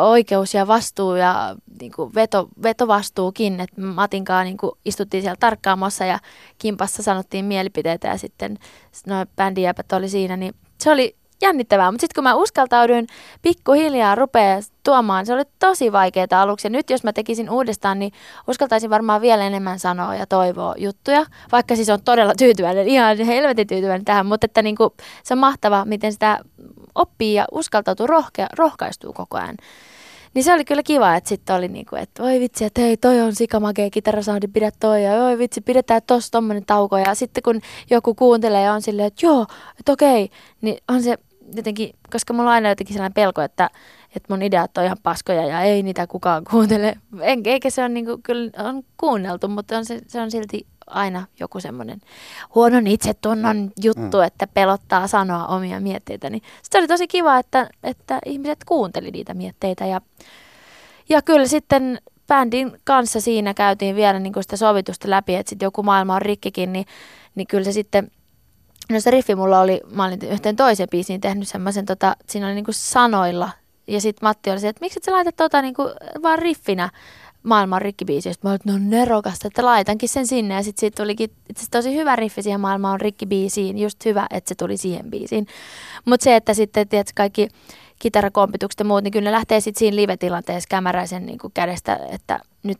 [0.00, 6.04] oikeus ja vastuu ja niin kuin veto, vetovastuukin, että Matinkaan niin kuin istuttiin siellä tarkkaamassa
[6.04, 6.18] ja
[6.58, 8.58] kimpassa sanottiin mielipiteitä ja sitten
[9.06, 13.06] noin bändijäpät oli siinä, niin se oli jännittävää, mutta sitten kun mä uskaltauduin
[13.42, 16.66] pikkuhiljaa rupeaa tuomaan, se oli tosi vaikeaa aluksi.
[16.66, 18.12] Ja nyt jos mä tekisin uudestaan, niin
[18.48, 23.66] uskaltaisin varmaan vielä enemmän sanoa ja toivoa juttuja, vaikka siis on todella tyytyväinen, ihan helvetin
[23.66, 24.90] tyytyväinen tähän, mutta että niin kuin,
[25.22, 26.38] se on mahtava, miten sitä
[26.94, 29.56] oppii ja uskaltautuu rohkea, rohkaistuu koko ajan.
[30.34, 33.20] Niin se oli kyllä kiva, että sitten oli niinku, että oi vitsi, että hei toi
[33.20, 36.98] on sikamakea kitarasoundi, pidä toi ja oi vitsi, pidetään tossa tommonen tauko.
[36.98, 39.46] Ja sitten kun joku kuuntelee ja on silleen, että joo,
[39.80, 41.18] että okei, niin on se
[41.56, 43.70] jotenkin, koska mulla on aina jotenkin sellainen pelko, että,
[44.16, 46.94] että mun ideat on ihan paskoja ja ei niitä kukaan kuuntele.
[47.20, 51.26] En, eikä se on niinku, kyllä on kuunneltu, mutta on se, se on silti aina
[51.40, 52.00] joku semmoinen
[52.54, 54.22] huonon itsetunnon juttu, mm.
[54.22, 56.30] että pelottaa sanoa omia mietteitä.
[56.30, 59.86] Niin se oli tosi kiva, että, että ihmiset kuunteli niitä mietteitä.
[59.86, 60.00] Ja,
[61.08, 65.66] ja kyllä sitten bändin kanssa siinä käytiin vielä niin kuin sitä sovitusta läpi, että sitten
[65.66, 66.86] joku maailma on rikkikin, niin,
[67.34, 68.10] niin kyllä se sitten
[68.90, 72.54] No se riffi mulla oli, mä olin yhteen toisen biisiin tehnyt semmoisen, tota, siinä oli
[72.54, 73.50] niinku sanoilla.
[73.86, 75.82] Ja sitten Matti oli se, että miksi et sä laitat tota niinku
[76.22, 76.90] vaan riffinä
[77.42, 78.32] maailman rikkibiisi.
[78.42, 80.54] Mä olin, no nerokasta, että laitankin sen sinne.
[80.54, 83.78] Ja sitten siitä tulikin itse tosi hyvä riffi siihen maailmaan rikkibiisiin.
[83.78, 85.46] Just hyvä, että se tuli siihen biisiin.
[86.04, 87.48] Mutta se, että sitten tiedätkö, kaikki
[87.98, 92.78] kitarakompitukset ja muut, niin kyllä ne lähtee sitten siinä live-tilanteessa kämäräisen niin kädestä, että nyt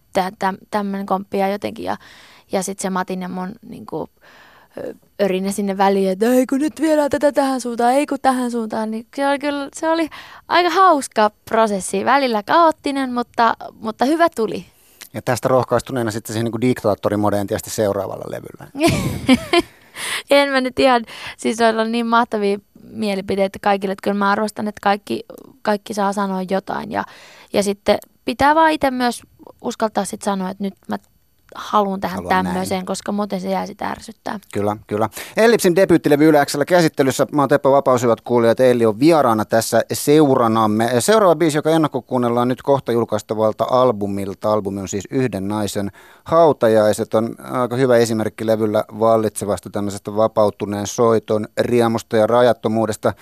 [0.71, 1.85] tämmöinen komppia jotenkin.
[1.85, 1.97] Ja,
[2.53, 4.11] ja sitten se Matin ja mun niin kuin,
[5.23, 8.91] örinä sinne väliin, että ei kun nyt viedään tätä tähän suuntaan, ei kun tähän suuntaan.
[8.91, 10.09] Niin se oli kyllä se oli
[10.49, 14.67] aika hauska prosessi, välillä kaoottinen, mutta, mutta hyvä tuli.
[15.15, 18.89] Ja tästä rohkaistuneena sitten siihen niin diktaattorimodeen tietysti seuraavalla levyllä.
[20.31, 21.05] en mä nyt ihan,
[21.37, 25.25] siis on niin mahtavia mielipiteitä kaikille, että kyllä mä arvostan, että kaikki,
[25.63, 26.93] kaikki saa sanoa jotain.
[26.93, 27.05] Ja,
[27.53, 29.23] ja sitten pitää vaan itse myös
[29.63, 30.97] uskaltaa sitten sanoa, että nyt mä
[31.55, 32.87] haluan tähän Haluan tämmöiseen, näin.
[32.87, 34.41] koska muuten se jää sitä ärsyttää.
[34.53, 35.09] Kyllä, kyllä.
[35.37, 37.27] Ellipsin debyyttilevy Yle käsittelyssä.
[37.33, 38.61] Mä oon Teppo Vapaus, hyvät kuulijat.
[38.61, 40.91] Elli on vieraana tässä seuranamme.
[40.99, 44.53] Seuraava biisi, joka ennakkokuunnellaan nyt kohta julkaistavalta albumilta.
[44.53, 45.91] Albumi on siis Yhden naisen
[46.25, 47.15] hautajaiset.
[47.15, 53.13] On aika hyvä esimerkki levyllä vallitsevasta tämmöisestä vapautuneen soiton riemusta ja rajattomuudesta.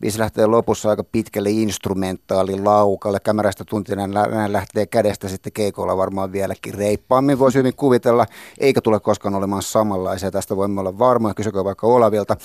[0.00, 3.20] Biisi lähtee lopussa aika pitkälle instrumentaalilaukalle.
[3.20, 7.38] Kämärästä tuntinen näin lähtee kädestä sitten keikolla varmaan vieläkin reippaammin.
[7.38, 8.26] Voisi hyvin kuvitella,
[8.58, 10.30] eikä tule koskaan olemaan samanlaisia.
[10.30, 12.36] Tästä voimme olla varmoja, kysykää vaikka Olavilta.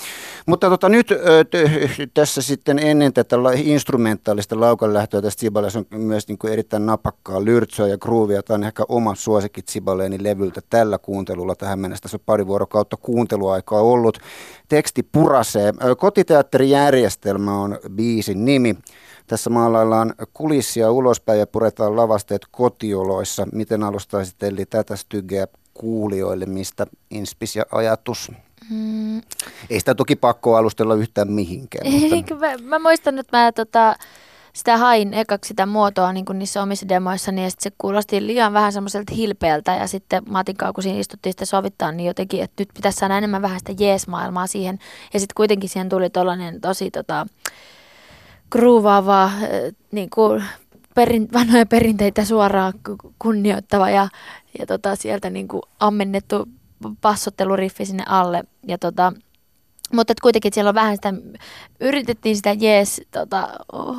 [0.46, 1.08] Mutta tota, nyt
[2.14, 7.44] tässä sitten ennen tätä instrumentaalista laukalle lähtöä tästä Sibales on myös niin kuin erittäin napakkaa
[7.44, 8.42] lyrtsoa ja groovia.
[8.42, 12.02] Tämä on ehkä oma suosikit Sibaleeni levyltä tällä kuuntelulla tähän mennessä.
[12.02, 14.18] Tässä on pari vuorokautta kuunteluaikaa ollut.
[14.68, 15.72] Teksti purasee.
[15.98, 18.76] Kotiteatterijärjestelmä on biisin nimi.
[19.30, 23.46] Tässä maalaillaan kulissia ulospäin ja puretaan lavasteet kotioloissa.
[23.52, 28.32] Miten alustaisit eli tätä stygeä kuulijoille, mistä inspis ja ajatus?
[28.70, 29.18] Mm.
[29.70, 31.92] Ei sitä toki pakko alustella yhtään mihinkään.
[31.92, 32.34] Mutta...
[32.46, 33.96] mä, mä muistan, että mä tota,
[34.52, 38.52] sitä hain ekaksi sitä muotoa niin kuin niissä omissa demoissa, niin sitten se kuulosti liian
[38.52, 42.68] vähän semmoiselta hilpeältä ja sitten Matin kun siinä istuttiin sitä sovittaa, niin jotenkin, että nyt
[42.74, 44.78] pitäisi saada enemmän vähän sitä jees-maailmaa siihen.
[45.14, 47.26] Ja sitten kuitenkin siihen tuli tollainen tosi tota,
[48.50, 49.30] gruuvaava,
[49.92, 50.44] niin kuin
[50.94, 52.72] perin, vanhoja perinteitä suoraan
[53.18, 54.08] kunnioittava ja,
[54.58, 56.48] ja tota, sieltä niin kuin ammennettu
[57.00, 58.44] passotteluriffi sinne alle.
[58.68, 59.12] Ja tota,
[59.92, 61.14] mutta kuitenkin siellä on vähän sitä,
[61.80, 63.48] yritettiin sitä jees tota,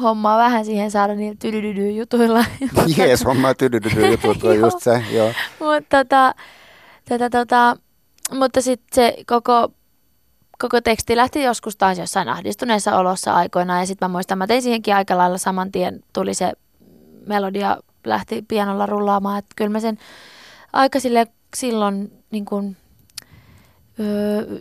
[0.01, 2.45] hommaa vähän siihen saada niillä tydydydy jutuilla.
[2.97, 5.31] Jees hommaa tydydydy jutut on just se, joo.
[5.59, 6.35] Mutta tota,
[7.09, 7.77] tota, tota,
[8.31, 9.71] mutta sitten se koko,
[10.61, 13.79] koko teksti lähti joskus taas jossain ahdistuneessa olossa aikoinaan.
[13.79, 16.53] Ja sitten mä muistan, mä tein siihenkin aika lailla saman tien, tuli se
[17.27, 19.39] melodia, lähti pianolla rullaamaan.
[19.39, 19.97] Että kyllä mä sen
[20.73, 22.77] aika sille, silloin niin kuin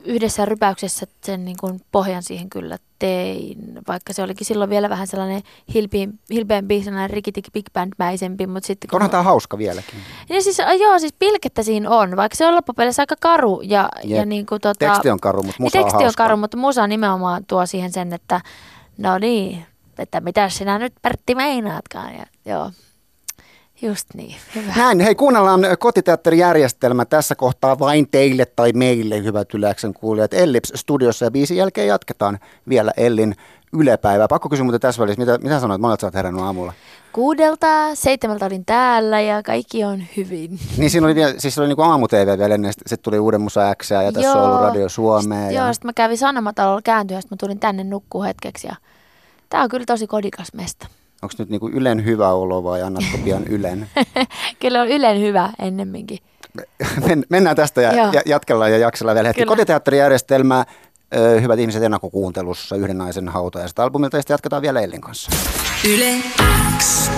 [0.05, 5.07] yhdessä rypäyksessä sen niin kuin pohjan siihen kyllä tein, vaikka se olikin silloin vielä vähän
[5.07, 5.43] sellainen
[5.75, 8.47] hilpiin, hilpeämpi, sellainen rikitik big band mäisempi.
[8.47, 9.99] Mutta sitten, Onhan tämä hauska vieläkin.
[10.29, 13.61] Ja siis, joo, siis pilkettä siinä on, vaikka se on loppupeleissä aika karu.
[13.61, 16.57] Ja, ja niin kuin, tota, teksti on karu, mutta musa teksti on, on karu, mutta
[16.57, 18.41] musa nimenomaan tuo siihen sen, että
[18.99, 19.67] no niin,
[19.99, 22.15] että mitä sinä nyt Pertti meinaatkaan.
[22.15, 22.71] Ja, joo.
[23.83, 24.73] Just niin, hyvä.
[24.77, 30.35] Näin, hei kuunnellaan kotiteatterijärjestelmä tässä kohtaa vain teille tai meille, hyvät Yläksen kuulijat.
[30.35, 32.39] Ellips studiossa ja biisin jälkeen jatketaan
[32.69, 33.35] vielä Ellin
[33.73, 34.29] ylepäivää.
[34.29, 36.73] Pakko kysyä mutta tässä välissä, mitä, mitä sanoit, monet sä oot herännyt aamulla?
[37.13, 40.59] Kuudelta, seitsemältä olin täällä ja kaikki on hyvin.
[40.77, 43.91] Niin siinä oli vielä, siis oli niinku aamu-tv vielä ennen, sitten tuli Uuden Musa X
[43.91, 45.47] ja tässä on ollut Radio Suomea.
[45.47, 45.63] Sit, ja...
[45.63, 48.75] Joo, sitten mä kävin Sanomatalolla kääntyä, sitten mä tulin tänne nukkuu hetkeksi ja
[49.49, 50.87] tää on kyllä tosi kodikas mesta.
[51.23, 53.87] Onko nyt niinku Ylen hyvä olo vai annatko pian Ylen?
[54.61, 56.19] Kyllä on Ylen hyvä ennemminkin.
[57.07, 59.45] Men, mennään tästä ja, ja jatkellaan ja jaksellaan vielä hetki.
[59.45, 60.65] Kotiteatterijärjestelmä,
[61.17, 65.31] ö, hyvät ihmiset ennakkokuuntelussa yhden naisen hautajasta albumilta ja sitten jatketaan vielä Ellin kanssa.
[65.89, 66.15] Yle
[66.79, 67.11] X.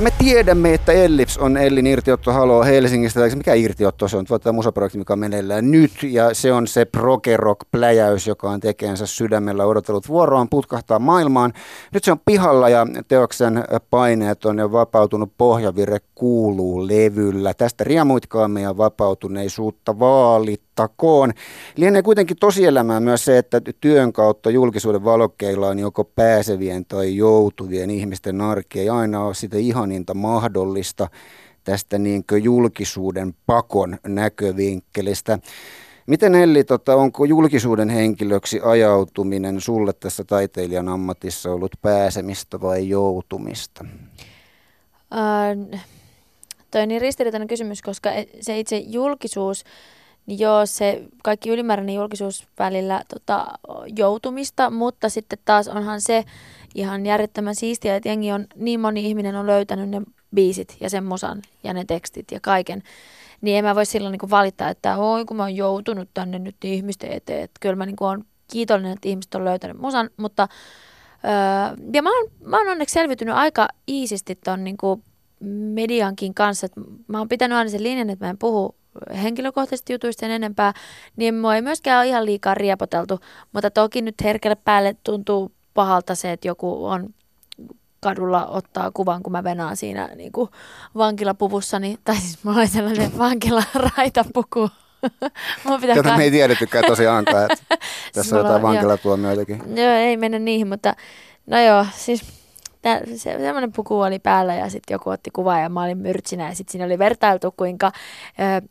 [0.00, 3.20] Me tiedämme, että Ellips on Ellin irtiotto Halo Helsingistä.
[3.36, 4.24] Mikä irtiotto se on?
[4.24, 5.90] Tuo musaprojekti, mikä on meneillään nyt.
[6.02, 11.52] Ja se on se progerock-pläjäys, joka on tekeensä sydämellä odotellut vuoroaan putkahtaa maailmaan.
[11.94, 15.32] Nyt se on pihalla ja teoksen paineet on jo vapautunut.
[15.38, 17.54] Pohjavire kuuluu levyllä.
[17.54, 21.32] Tästä riemuitkaamme ja vapautuneisuutta vaalittakoon.
[21.76, 27.90] Lienee kuitenkin tosielämää myös se, että työn kautta julkisuuden valokkeilla on joko pääsevien tai joutuvien
[27.90, 28.80] ihmisten arki.
[28.80, 31.08] Ei aina ole sitä ihaninta mahdollista
[31.64, 35.38] tästä niin julkisuuden pakon näkövinkkelistä.
[36.06, 43.84] Miten Elli, tota, onko julkisuuden henkilöksi ajautuminen sulle tässä taiteilijan ammatissa ollut pääsemistä vai joutumista?
[45.12, 45.80] Äh,
[46.70, 49.64] toi on niin ristiriitainen kysymys, koska se itse julkisuus,
[50.26, 53.46] niin joo, se kaikki ylimääräinen julkisuus välillä tota,
[53.96, 56.24] joutumista, mutta sitten taas onhan se
[56.74, 60.02] ihan järjettömän siistiä, että jengi on, niin moni ihminen on löytänyt ne
[60.34, 62.82] biisit ja sen musan ja ne tekstit ja kaiken.
[63.40, 66.56] Niin en mä voi silloin niin valittaa, että oi kun mä oon joutunut tänne nyt
[66.64, 67.42] ihmisten eteen.
[67.42, 70.48] Että kyllä mä niin oon kiitollinen, että ihmiset on löytänyt musan, mutta
[71.24, 74.76] öö, ja mä oon, mä oon onneksi selvitynyt aika iisisti ton niin
[75.74, 76.66] mediankin kanssa.
[76.66, 76.72] Et
[77.06, 78.74] mä oon pitänyt aina sen linjan, että mä en puhu
[79.22, 80.72] henkilökohtaisesti jutuista sen enempää,
[81.16, 83.20] niin mua ei myöskään ole ihan liikaa riepoteltu,
[83.52, 87.14] mutta toki nyt herkälle päälle tuntuu pahalta se, että joku on
[88.00, 90.50] kadulla ottaa kuvan, kun mä venaan siinä niin kuin
[90.96, 94.68] vankilapuvussani, tai siis mulla oli sellainen vankilaraitapuku.
[95.94, 97.76] Tätä me ei tiedettykään tosiaankaan, että
[98.12, 99.62] tässä on jotain vankilatuomioitakin.
[99.76, 100.94] Joo, ei mennä niihin, mutta
[101.46, 102.22] no joo, siis
[102.82, 106.48] tää, se, semmoinen puku oli päällä ja sitten joku otti kuvaa ja mä olin myrtsinä
[106.48, 107.92] ja sitten siinä oli vertailtu, kuinka
[108.40, 108.68] ö,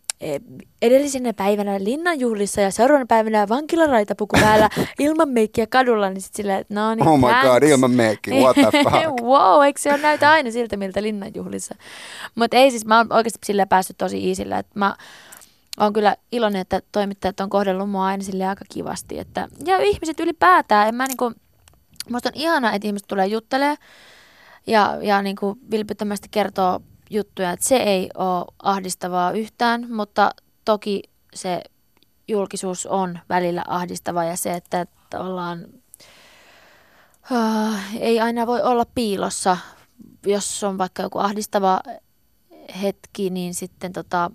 [0.82, 6.73] edellisenä päivänä linnanjuhlissa ja seuraavana päivänä vankilaraitapuku päällä ilman meikkiä kadulla, niin sitten silleen, että
[6.73, 7.47] no niin, Oh my thanks.
[7.47, 9.21] god, ilman meikkiä, what the fuck?
[9.21, 11.75] wow, eikö se ole näytä aina siltä, miltä linnanjuhlissa?
[12.36, 14.95] Mutta ei siis, mä oon oikeasti sillä päässyt tosi iisillä, että mä
[15.79, 19.19] oon kyllä iloinen, että toimittajat on kohdellut mua aina sille aika kivasti.
[19.19, 21.32] Että, ja ihmiset ylipäätään, en mä niinku,
[22.12, 23.75] Musta on ihanaa, että ihmiset tulee juttelee
[24.67, 30.32] ja, ja niin kuin vilpittömästi kertoo juttuja, että se ei ole ahdistavaa yhtään, mutta
[30.65, 31.62] toki se
[32.28, 35.65] julkisuus on välillä ahdistava ja se, että, että ollaan,
[37.32, 39.58] uh, ei aina voi olla piilossa,
[40.26, 41.82] jos on vaikka joku ahdistava
[42.82, 44.32] hetki, niin sitten tota,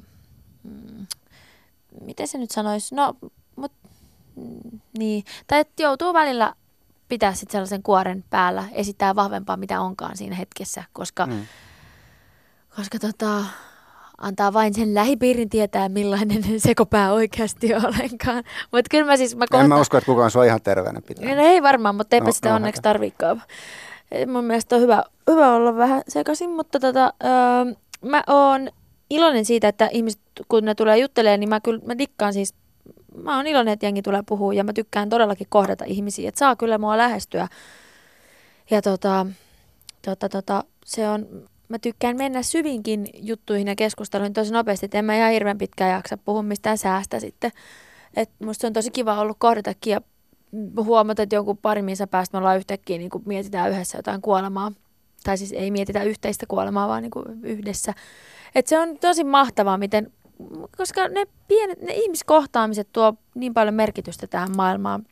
[0.62, 1.06] mm,
[2.00, 3.16] miten se nyt sanoisi, no,
[3.56, 3.72] mut,
[4.36, 6.54] mm, niin, tai että joutuu välillä
[7.08, 11.46] pitää sitten sellaisen kuoren päällä, esittää vahvempaa mitä onkaan siinä hetkessä, koska, mm.
[12.76, 13.44] Koska tota,
[14.18, 18.44] antaa vain sen lähipiirin tietää, millainen sekopää oikeasti olenkaan.
[18.72, 19.36] Mutta kyllä mä siis...
[19.36, 19.64] Mä kohta...
[19.64, 21.34] En mä usko, että kukaan sua ihan terveenä pitää.
[21.34, 23.42] No, ei varmaan, mutta eipä no, sitä no, onneksi tarvikaan.
[24.32, 28.68] mun mielestä on hyvä, hyvä olla vähän sekaisin, mutta tota, öö, mä oon
[29.10, 32.54] iloinen siitä, että ihmiset, kun ne tulee juttelemaan, niin mä kyllä mä dikkaan siis,
[33.22, 36.56] mä oon iloinen, että jengi tulee puhua ja mä tykkään todellakin kohdata ihmisiä, että saa
[36.56, 37.48] kyllä mua lähestyä.
[38.70, 39.26] Ja tota,
[40.04, 41.26] tota, tota, se on,
[41.74, 45.90] mä tykkään mennä syvinkin juttuihin ja keskusteluihin tosi nopeasti, että en mä ihan hirveän pitkään
[45.90, 47.50] jaksa puhua mistään säästä sitten.
[48.16, 50.00] Et musta se on tosi kiva ollut kohdatakin ja
[50.76, 54.72] huomata, että jonkun pari missä päästä me ollaan yhtäkkiä, niin kuin mietitään yhdessä jotain kuolemaa.
[55.24, 57.94] Tai siis ei mietitä yhteistä kuolemaa, vaan niin yhdessä.
[58.54, 60.12] Et se on tosi mahtavaa, miten,
[60.76, 65.06] koska ne pienet, ne ihmiskohtaamiset tuo niin paljon merkitystä tähän maailmaan,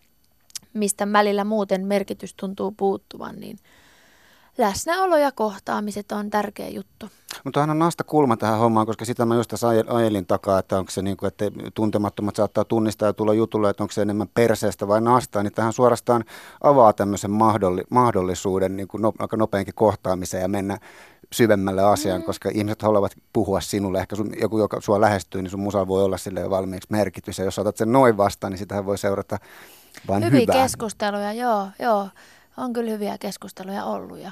[0.72, 3.56] mistä välillä muuten merkitys tuntuu puuttuvan, niin–
[4.58, 7.08] läsnäolo ja kohtaamiset on tärkeä juttu.
[7.44, 10.90] Mutta on nasta kulma tähän hommaan, koska sitä mä just tässä ajelin takaa, että onko
[10.90, 11.44] se niin kuin, että
[11.74, 15.72] tuntemattomat saattaa tunnistaa ja tulla jutulle, että onko se enemmän perseestä vai nasta, niin tähän
[15.72, 16.24] suorastaan
[16.62, 20.78] avaa tämmöisen mahdolli, mahdollisuuden niin kuin no, aika nopeankin kohtaamiseen ja mennä
[21.32, 22.24] syvemmälle asiaan, mm.
[22.24, 24.00] koska ihmiset haluavat puhua sinulle.
[24.00, 27.38] Ehkä sun, joku, joka sua lähestyy, niin sun musa voi olla sille valmiiksi merkitys.
[27.38, 29.38] Ja jos otat sen noin vastaan, niin sitähän voi seurata
[30.08, 30.62] vain Hyviä hyvää.
[30.62, 32.08] keskusteluja, joo, joo.
[32.56, 34.30] On kyllä hyviä keskusteluja ollut ja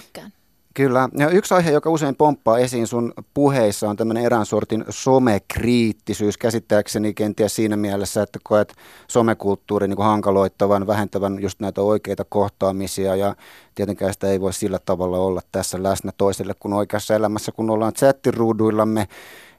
[0.00, 0.32] tykkään.
[0.74, 1.08] Kyllä.
[1.18, 6.38] Ja yksi aihe, joka usein pomppaa esiin sun puheissa, on tämmöinen erään sortin somekriittisyys.
[6.38, 8.74] Käsittääkseni kenties siinä mielessä, että koet
[9.08, 13.16] somekulttuurin niin hankaloittavan, vähentävän just näitä oikeita kohtaamisia.
[13.16, 13.36] Ja
[13.74, 17.92] tietenkään sitä ei voi sillä tavalla olla tässä läsnä toiselle kuin oikeassa elämässä, kun ollaan
[17.92, 19.08] chattiruuduillamme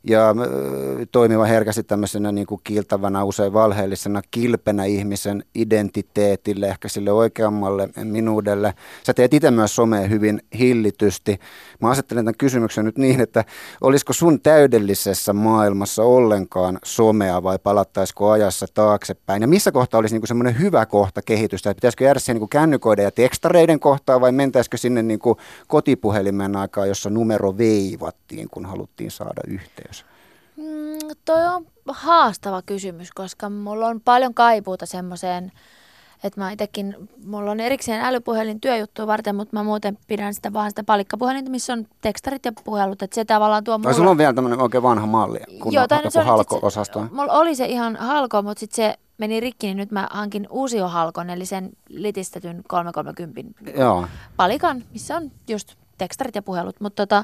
[0.07, 0.35] ja
[1.11, 8.73] toimiva herkästi tämmöisenä niin kuin kiiltävänä, usein valheellisena kilpenä ihmisen identiteetille, ehkä sille oikeammalle minuudelle.
[9.03, 11.39] Sä teet itse myös somea hyvin hillitysti.
[11.81, 13.45] Mä asettelen tämän kysymyksen nyt niin, että
[13.81, 19.41] olisiko sun täydellisessä maailmassa ollenkaan somea vai palattaisiko ajassa taaksepäin?
[19.41, 21.69] Ja missä kohtaa olisi niin semmoinen hyvä kohta kehitystä?
[21.69, 25.37] Että pitäisikö jäädä siihen niin kännyköiden ja tekstareiden kohtaa vai mentäisikö sinne niin kuin
[25.67, 29.94] kotipuhelimen aikaa, jossa numero veivattiin, kun haluttiin saada yhteys?
[31.05, 35.51] Mm, toi on haastava kysymys, koska mulla on paljon kaipuuta semmoiseen,
[36.23, 36.95] että mä itsekin,
[37.25, 41.73] mulla on erikseen älypuhelin työjuttua varten, mutta mä muuten pidän sitä vaan sitä palikkapuhelinta, missä
[41.73, 43.93] on tekstarit ja puhelut, että se tavallaan tuo mulle...
[43.93, 47.07] sulla on vielä tämmöinen oikein vanha malli, kun Joo, on joku halko-osasto.
[47.11, 50.47] Mulla oli se ihan halko, mutta sitten se meni rikki, niin nyt mä hankin
[50.87, 54.07] halkon, eli sen litistetyn 330 Joo.
[54.37, 57.23] palikan, missä on just tekstarit ja puhelut, mutta tota,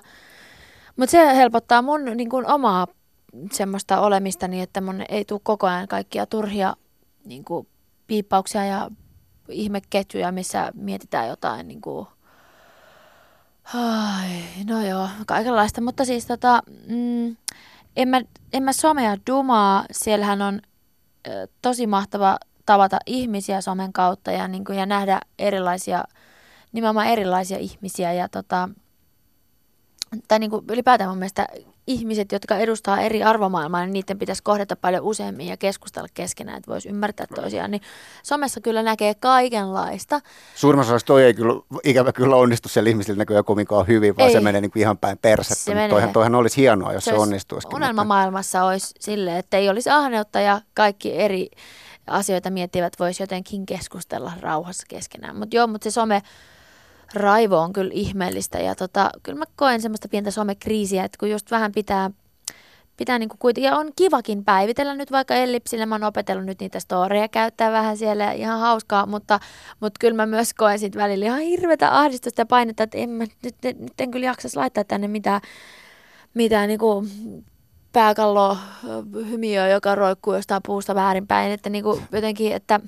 [0.97, 2.87] mut se helpottaa mun niin kuin, omaa
[3.51, 6.75] semmoista olemista niin, että mun ei tule koko ajan kaikkia turhia
[7.25, 7.67] niin kuin,
[8.07, 8.89] piippauksia ja
[9.49, 12.07] ihmeketjuja, missä mietitään jotain niin kuin,
[13.73, 14.29] ai,
[14.67, 15.81] no joo, kaikenlaista.
[15.81, 17.37] Mutta siis tota, mm,
[17.95, 18.21] en, mä,
[18.53, 20.61] en mä somea dumaa, siellähän on
[21.27, 26.03] ö, tosi mahtava tavata ihmisiä somen kautta ja, niin kuin, ja nähdä erilaisia,
[26.71, 28.69] nimenomaan erilaisia ihmisiä ja tota,
[30.27, 31.47] tai niin kuin ylipäätään mun mielestä
[31.87, 36.71] ihmiset, jotka edustaa eri arvomaailmaa, niin niiden pitäisi kohdata paljon useammin ja keskustella keskenään, että
[36.71, 37.71] voisi ymmärtää toisiaan.
[37.71, 37.81] Niin
[38.23, 40.21] somessa kyllä näkee kaikenlaista.
[40.55, 41.53] Suurimmassa osassa toi ei kyllä,
[41.83, 44.33] ikävä kyllä onnistu siellä ihmisillä näköjään kovinkaan hyvin, vaan ei.
[44.33, 45.63] se menee niin kuin ihan päin persettä.
[45.63, 45.89] Se menee.
[45.89, 47.67] Toihan, toihan olisi hienoa, jos se, se onnistuisi.
[47.73, 51.49] Unelmamaailmassa olisi sille, että ei olisi ahneutta ja kaikki eri
[52.07, 55.35] asioita miettivät voisi jotenkin keskustella rauhassa keskenään.
[55.35, 56.21] Mutta joo, mutta se some
[57.13, 58.59] raivo on kyllä ihmeellistä.
[58.59, 62.11] Ja tota, kyllä mä koen semmoista pientä somekriisiä, että kun just vähän pitää
[62.97, 66.79] pitää niinku kuitenkin, ja on kivakin päivitellä nyt vaikka ellipsillä, mä oon opetellut nyt niitä
[66.79, 69.39] storeja käyttää vähän siellä, ihan hauskaa, mutta,
[69.79, 73.23] mutta kyllä mä myös koen sitten välillä ihan hirveätä ahdistusta ja painetta, että en mä
[73.43, 75.41] nyt, nyt en kyllä jaksaisi laittaa tänne mitään,
[76.33, 77.05] mitään niinku
[77.93, 78.57] pääkalloa
[79.29, 82.79] hymiöä, joka roikkuu jostain puusta väärinpäin, että niinku jotenkin, että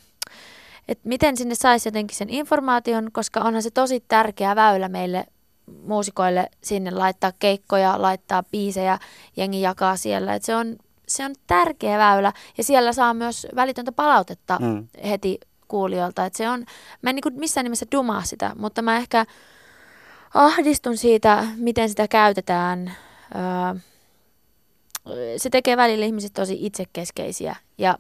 [0.88, 5.26] että miten sinne saisi jotenkin sen informaation, koska onhan se tosi tärkeä väylä meille
[5.88, 9.00] muusikoille sinne laittaa keikkoja, laittaa biisejä,
[9.38, 10.36] jengi jakaa siellä.
[10.36, 10.76] Et se, on,
[11.08, 14.88] se on tärkeä väylä ja siellä saa myös välitöntä palautetta mm.
[15.10, 16.26] heti kuulijoilta.
[16.26, 16.66] Et se on,
[17.02, 19.26] mä en niin missään nimessä dumaa sitä, mutta mä ehkä
[20.34, 22.92] ahdistun siitä, miten sitä käytetään.
[23.36, 23.80] Öö,
[25.38, 27.98] se tekee välillä ihmiset tosi itsekeskeisiä ja,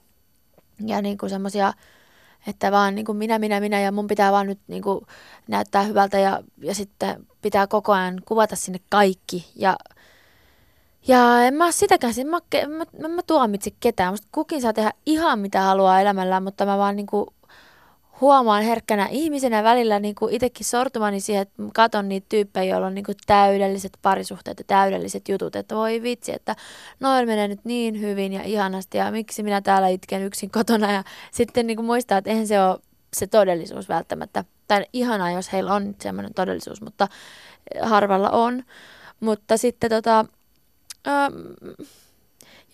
[0.85, 1.73] ja niin kuin semmoisia
[2.47, 5.05] että vaan niin kuin minä, minä, minä ja mun pitää vaan nyt niin kuin
[5.47, 9.51] näyttää hyvältä ja, ja sitten pitää koko ajan kuvata sinne kaikki.
[9.55, 9.75] Ja,
[11.07, 14.13] ja en mä sitäkään, en mä, en mä, en mä tuomitse ketään.
[14.13, 17.27] Musta kukin saa tehdä ihan mitä haluaa elämällään, mutta mä vaan niin kuin
[18.23, 22.95] huomaan herkkänä ihmisenä välillä niin kuin itsekin sortumani siihen, että katon niitä tyyppejä, joilla on
[22.95, 26.55] niin kuin täydelliset parisuhteet ja täydelliset jutut, että voi vitsi, että
[26.99, 31.03] noin menee nyt niin hyvin ja ihanasti ja miksi minä täällä itken yksin kotona ja
[31.31, 32.79] sitten niin kuin muistaa, että eihän se ole
[33.13, 34.43] se todellisuus välttämättä.
[34.67, 37.07] Tai ihanaa, jos heillä on semmoinen todellisuus, mutta
[37.81, 38.63] harvalla on.
[39.19, 40.25] Mutta sitten tota,
[41.07, 41.35] ähm,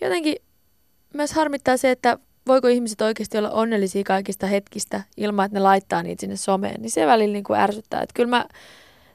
[0.00, 0.36] jotenkin
[1.14, 2.18] myös harmittaa se, että
[2.50, 6.90] voiko ihmiset oikeasti olla onnellisia kaikista hetkistä ilman, että ne laittaa niitä sinne someen, niin
[6.90, 8.02] se välillä niin kuin ärsyttää.
[8.02, 8.44] Että kyllä mä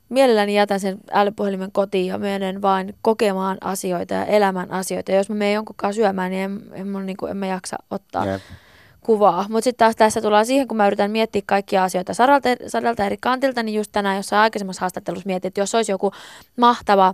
[0.09, 5.11] mielelläni jätän sen älypuhelimen kotiin ja menen vain kokemaan asioita ja elämän asioita.
[5.11, 7.45] Ja jos mä menen jonkun kanssa syömään, niin en, en, en, niin kuin, en mä
[7.45, 8.41] jaksa ottaa yep.
[9.01, 9.45] kuvaa.
[9.49, 13.17] Mutta sitten taas tässä tullaan siihen, kun mä yritän miettiä kaikkia asioita sadalta, sadalta eri
[13.21, 16.11] kantilta, niin just tänään jossain aikaisemmassa haastattelussa mietin, että jos olisi joku
[16.57, 17.13] mahtava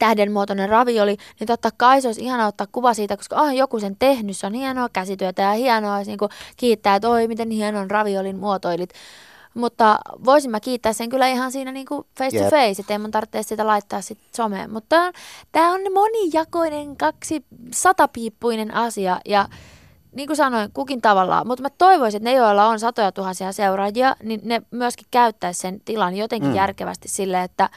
[0.00, 3.96] tähdenmuotoinen ravioli, niin totta kai se olisi ihana ottaa kuva siitä, koska on joku sen
[3.98, 8.36] tehnyt, se on hienoa käsityötä ja hienoa olisi niin kiittää, että oi miten hienon raviolin
[8.36, 8.90] muotoilit.
[9.54, 12.98] Mutta voisin mä kiittää sen kyllä ihan siinä niin kuin face to face, että ei
[12.98, 14.72] mun tarvitse sitä laittaa sit someen.
[14.72, 15.12] Mutta
[15.52, 19.48] tämä on monijakoinen, kaksi satapiippuinen asia ja
[20.12, 21.46] niin kuin sanoin, kukin tavallaan.
[21.46, 25.80] Mutta mä toivoisin, että ne, joilla on satoja tuhansia seuraajia, niin ne myöskin käyttäisi sen
[25.84, 26.56] tilan jotenkin mm.
[26.56, 27.70] järkevästi sille, että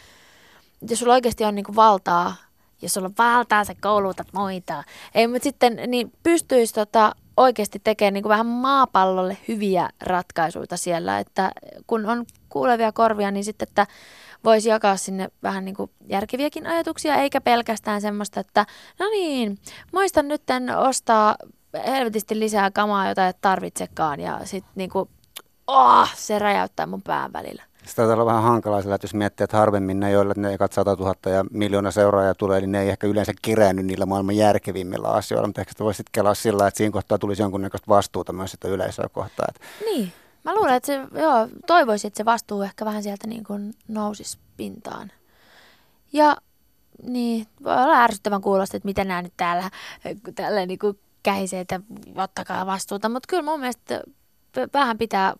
[0.90, 2.36] jos sulla oikeasti on niin kuin valtaa,
[2.82, 4.84] jos sulla on valtaa, sä koulutat muita.
[5.16, 11.20] Ei, mutta sitten niin pystyisi tota, oikeasti tekemään niin kuin vähän maapallolle hyviä ratkaisuja siellä,
[11.20, 11.52] että
[11.88, 13.88] kun on kuulevia korvia, niin sitten, että
[14.44, 18.66] voisi jakaa sinne vähän niin kuin järkeviäkin ajatuksia, eikä pelkästään semmoista, että
[19.00, 19.58] no niin,
[19.92, 20.42] muistan nyt
[20.78, 21.36] ostaa
[21.88, 24.90] helvetisti lisää kamaa, jota et tarvitsekaan, ja sitten niin
[25.68, 27.64] oh, se räjäyttää mun pään välillä.
[27.86, 30.74] Sitä taitaa olla vähän hankalaa sillä, että jos miettii, että harvemmin ne, joille ne ekat
[30.74, 35.08] 100 000 ja miljoona seuraajaa tulee, niin ne ei ehkä yleensä kerännyt niillä maailman järkevimmillä
[35.08, 38.68] asioilla, mutta ehkä sitä voisi kelaa sillä, että siinä kohtaa tulisi jonkunnäköistä vastuuta myös sitä
[38.68, 39.54] yleisöä kohtaan.
[39.86, 40.14] Niin,
[40.44, 44.38] mä luulen, että se, joo, toivoisin, että se vastuu ehkä vähän sieltä niin kuin nousisi
[44.58, 45.12] pintaan.
[46.14, 46.38] Ja
[47.04, 49.70] niin, voi olla ärsyttävän kuulosta, että miten nämä nyt täällä,
[50.36, 51.80] täällä niin kuin kähisee, että
[52.16, 54.02] ottakaa vastuuta, mutta kyllä mun mielestä
[54.74, 55.34] vähän pitää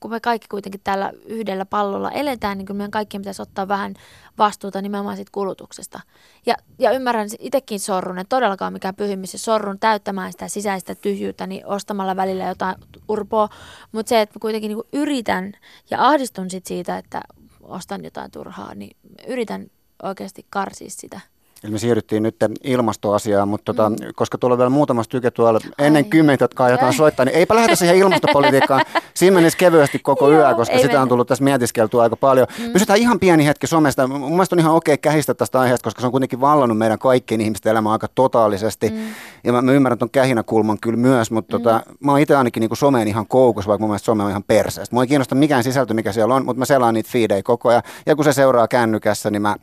[0.00, 3.94] kun me kaikki kuitenkin tällä yhdellä pallolla eletään, niin kyllä meidän kaikkien pitäisi ottaa vähän
[4.38, 6.00] vastuuta nimenomaan siitä kulutuksesta.
[6.46, 11.66] Ja, ja ymmärrän itsekin sorrun, että todellakaan mikään pyhimys, sorrun täyttämään sitä sisäistä tyhjyyttä, niin
[11.66, 12.76] ostamalla välillä jotain
[13.08, 13.48] urpoa,
[13.92, 15.52] mutta se, että mä kuitenkin niin yritän
[15.90, 17.20] ja ahdistun sit siitä, että
[17.62, 18.96] ostan jotain turhaa, niin
[19.28, 19.66] yritän
[20.02, 21.20] oikeasti karsia sitä.
[21.64, 23.96] Eli me siirryttiin nyt ilmastoasiaan, mutta tota, mm.
[24.14, 27.76] koska tuolla on vielä muutama styke tuolla ennen kymmentä, jotka aiotaan soittaa, niin eipä lähdetä
[27.76, 28.82] siihen ilmastopolitiikkaan.
[29.14, 31.02] Siinä menisi kevyesti koko yö, koska sitä mennä.
[31.02, 32.46] on tullut tässä mietiskeltua aika paljon.
[32.58, 32.72] Mm.
[32.72, 34.06] Pysytään ihan pieni hetki somesta.
[34.06, 37.40] Mun mielestä on ihan okei kähistä tästä aiheesta, koska se on kuitenkin vallannut meidän kaikkien
[37.40, 38.90] ihmisten elämää aika totaalisesti.
[38.90, 38.98] Mm.
[39.44, 41.84] Ja mä, mä ymmärrän tuon kähinäkulman kyllä myös, mutta tota, mm.
[41.84, 44.44] tota, mä oon itse ainakin niin someen ihan koukus, vaikka mun mielestä some on ihan
[44.44, 44.94] perseestä.
[44.96, 47.82] Mua ei kiinnosta mikään sisältö, mikä siellä on, mutta mä selaan niitä feedejä koko ajan.
[48.06, 49.56] Ja kun se seuraa kännykässä, niin mä,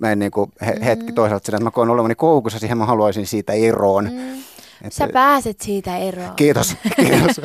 [0.00, 0.52] mä en niin kuin
[0.84, 1.14] hetki mm.
[1.14, 4.04] toisaalta sitä, että mä koen olevani koukussa, siihen mä haluaisin siitä eroon.
[4.04, 4.38] Mm.
[4.82, 6.32] Et, Sä pääset siitä eroon.
[6.36, 7.40] Kiitos, kiitos.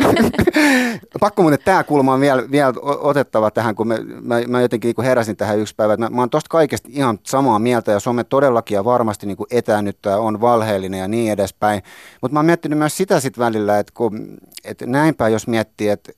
[1.19, 4.93] Pakko mun, että tämä kulma on vielä, vielä otettava tähän, kun mä, mä, mä jotenkin
[4.97, 5.97] niin heräsin tähän yksi päivä.
[5.97, 10.17] Mä, mä oon tosta kaikesta ihan samaa mieltä ja some todellakin ja varmasti niin etäännyttää,
[10.17, 11.83] on valheellinen ja niin edespäin.
[12.21, 16.11] Mutta mä oon miettinyt myös sitä sitten välillä, että, kun, että näinpä jos miettii, että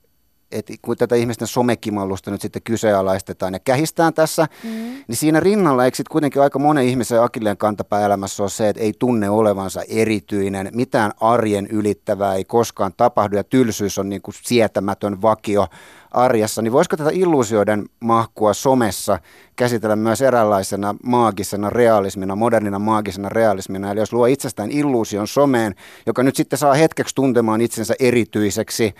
[0.51, 4.69] että kun tätä ihmisten somekimallusta nyt sitten kyseenalaistetaan ja kähistään tässä, mm.
[5.07, 8.81] niin siinä rinnalla eikö sitten kuitenkin aika monen ihmisen akilleen kantapää elämässä ole se, että
[8.81, 14.35] ei tunne olevansa erityinen, mitään arjen ylittävää ei koskaan tapahdu ja tylsyys on niin kuin
[14.43, 15.67] sietämätön vakio
[16.11, 19.19] arjessa, niin voisiko tätä illuusioiden mahkua somessa
[19.55, 25.75] käsitellä myös eräänlaisena maagisena realismina, modernina maagisena realismina, eli jos luo itsestään illuusion someen,
[26.05, 28.95] joka nyt sitten saa hetkeksi tuntemaan itsensä erityiseksi,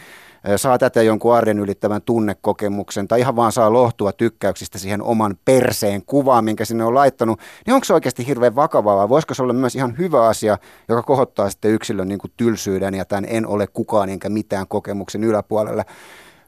[0.56, 6.06] saa tätä jonkun arjen ylittävän tunnekokemuksen tai ihan vaan saa lohtua tykkäyksistä siihen oman perseen
[6.06, 9.54] kuvaan, minkä sinne on laittanut, niin onko se oikeasti hirveän vakavaa vai voisiko se olla
[9.54, 10.58] myös ihan hyvä asia,
[10.90, 15.24] joka kohottaa sitten yksilön niin kuin tylsyyden ja tämän en ole kukaan enkä mitään kokemuksen
[15.24, 15.86] yläpuolelle.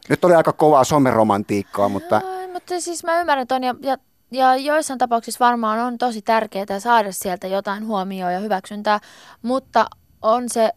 [0.09, 2.19] Nyt oli aika kovaa someromantiikkaa, mutta...
[2.19, 3.97] No, mutta siis mä ymmärrän ton ja, ja,
[4.31, 8.99] ja joissain tapauksissa varmaan on tosi tärkeää saada sieltä jotain huomioon ja hyväksyntää,
[9.41, 9.85] mutta
[10.21, 10.71] on se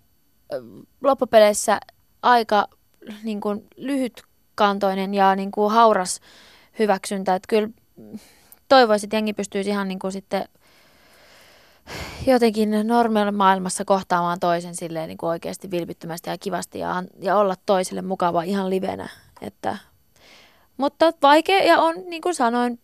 [1.00, 1.80] loppupeleissä
[2.22, 2.66] aika
[3.22, 6.20] niin kuin lyhytkantoinen ja niin kuin hauras
[6.78, 7.34] hyväksyntä.
[7.34, 7.68] Että kyllä
[8.68, 10.44] toivoisin, että jengi pystyisi ihan niin kuin sitten
[12.26, 12.70] jotenkin
[13.32, 18.42] maailmassa kohtaamaan toisen silleen niin kuin oikeasti vilpittömästi ja kivasti ja, ja olla toiselle mukava
[18.42, 19.08] ihan livenä.
[19.40, 19.78] Että,
[20.76, 22.78] mutta vaikea ja on, niin kuin sanoin,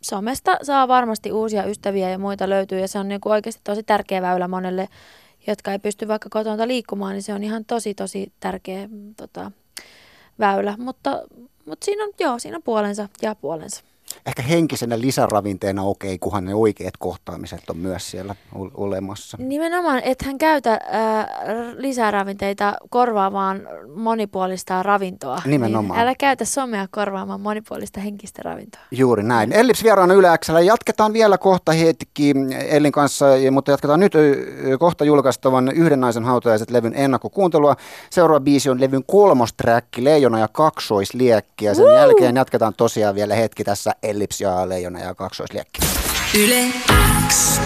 [0.00, 3.82] somesta saa varmasti uusia ystäviä ja muita löytyy ja se on niin kuin oikeasti tosi
[3.82, 4.88] tärkeä väylä monelle
[5.46, 9.50] jotka ei pysty vaikka kotona liikkumaan, niin se on ihan tosi tosi tärkeä tota,
[10.38, 10.74] väylä.
[10.78, 11.22] Mutta,
[11.66, 13.82] mutta siinä on, joo, siinä on puolensa ja puolensa.
[14.26, 18.34] Ehkä henkisenä lisäravinteena okei, okay, kunhan ne oikeat kohtaamiset on myös siellä
[18.74, 19.36] olemassa.
[19.40, 20.80] Nimenomaan, että hän käytä äh,
[21.76, 25.36] lisäravinteita korvaamaan monipuolista ravintoa.
[25.36, 25.98] Niin Nimenomaan.
[25.98, 28.80] Niin älä käytä somea korvaamaan monipuolista henkistä ravintoa.
[28.90, 29.52] Juuri näin.
[29.52, 30.60] Ellips vieraana Yläksellä.
[30.60, 32.34] Jatketaan vielä kohta hetki
[32.68, 34.12] Ellin kanssa, mutta jatketaan nyt
[34.78, 37.76] kohta julkaistavan Yhden naisen hautajaiset levyn ennakkokuuntelua.
[38.10, 41.64] Seuraava biisi on levyn kolmosträkki Leijona ja kaksoisliekki.
[41.64, 41.96] Ja sen Woo!
[41.96, 45.80] jälkeen jatketaan tosiaan vielä hetki tässä Ellips ja Leijona ja kaksoisliekki.
[46.38, 46.64] Yle
[47.28, 47.60] X.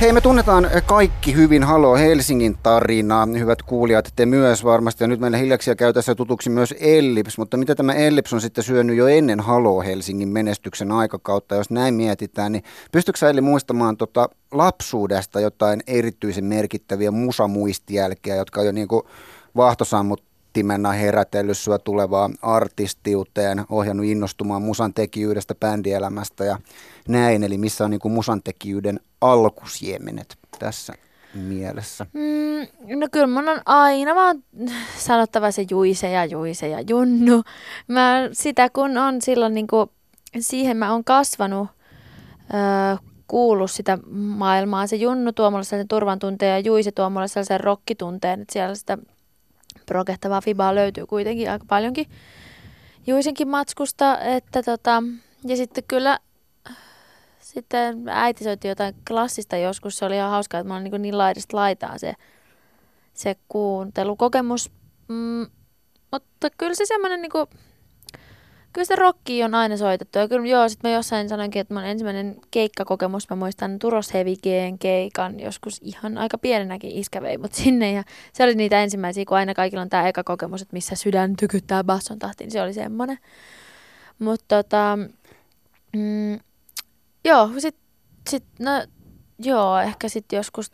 [0.00, 3.28] Hei, me tunnetaan kaikki hyvin Halo Helsingin tarinaa.
[3.38, 5.04] Hyvät kuulijat, te myös varmasti.
[5.04, 7.38] Ja nyt meillä hiljaksi käy tässä tutuksi myös Ellips.
[7.38, 11.54] Mutta mitä tämä Ellips on sitten syönyt jo ennen Halo Helsingin menestyksen aikakautta?
[11.54, 18.60] Jos näin mietitään, niin pystytkö sä Elli muistamaan tota lapsuudesta jotain erityisen merkittäviä musamuistijälkeä, jotka
[18.60, 19.02] on jo niin kuin
[19.56, 26.58] vaahtosammut herättimenä herätellyt sua tulevaa artistiuteen, ohjannut innostumaan musan tekijyydestä, bändielämästä ja
[27.08, 27.44] näin.
[27.44, 30.92] Eli missä on niin kuin musan tekijyyden alkusiemenet tässä
[31.34, 32.06] mielessä?
[32.12, 34.44] Mm, no kyllä mun on aina vaan
[34.98, 37.42] sanottava se Juise ja Juise ja Junnu.
[37.88, 39.90] Mä sitä kun on silloin niin kuin,
[40.40, 41.68] siihen mä oon kasvanut,
[42.54, 42.96] öö,
[43.26, 44.86] kuullut sitä maailmaa.
[44.86, 48.74] Se Junnu tuo mulle sellaisen turvan tunteen ja Juise tuo mulle sellaisen rokkitunteen, että siellä
[48.74, 48.98] sitä
[49.86, 52.06] prokehtavaa fibaa löytyy kuitenkin aika paljonkin
[53.06, 55.02] Juisinkin matskusta, että tota,
[55.44, 56.18] ja sitten kyllä
[57.38, 61.18] sitten äiti soitti jotain klassista joskus, se oli ihan hauskaa, että mä olin niin, niin
[61.18, 62.14] laidasta laitaa se,
[63.14, 64.70] se kuuntelukokemus,
[65.08, 65.46] mm,
[66.12, 67.46] mutta kyllä se semmoinen niin kuin,
[68.74, 70.18] kyllä se rokki on aina soitettu.
[70.18, 74.34] Ja kyllä joo, sitten mä jossain sanoinkin, että mun ensimmäinen keikkakokemus, mä muistan Turos Heavy
[74.78, 77.92] keikan joskus ihan aika pienenäkin iskä vei mut sinne.
[77.92, 78.02] Ja
[78.32, 81.84] se oli niitä ensimmäisiä, kun aina kaikilla on tämä eka kokemus, että missä sydän tykyttää
[81.84, 83.18] basson tahtiin, niin se oli semmoinen.
[84.18, 84.98] Mutta tota,
[85.96, 86.40] mm,
[87.24, 87.76] joo, sit,
[88.30, 88.70] sit, no,
[89.38, 90.72] joo, ehkä sitten joskus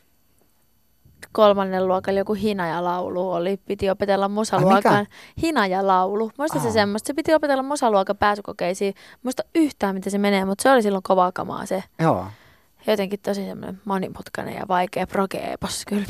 [1.33, 5.07] kolmannen luokan joku hinajalaulu oli, piti opetella musaluokan
[5.43, 6.31] hinajalaulu.
[6.39, 8.95] Muista se semmoista, se piti opetella musaluokan pääsykokeisiin.
[9.23, 11.85] Muista yhtään, miten se menee, mutta se oli silloin kovaa kamaa se.
[11.99, 12.27] Joo.
[12.87, 16.05] Jotenkin tosi semmoinen monimutkainen ja vaikea progeepos kyllä.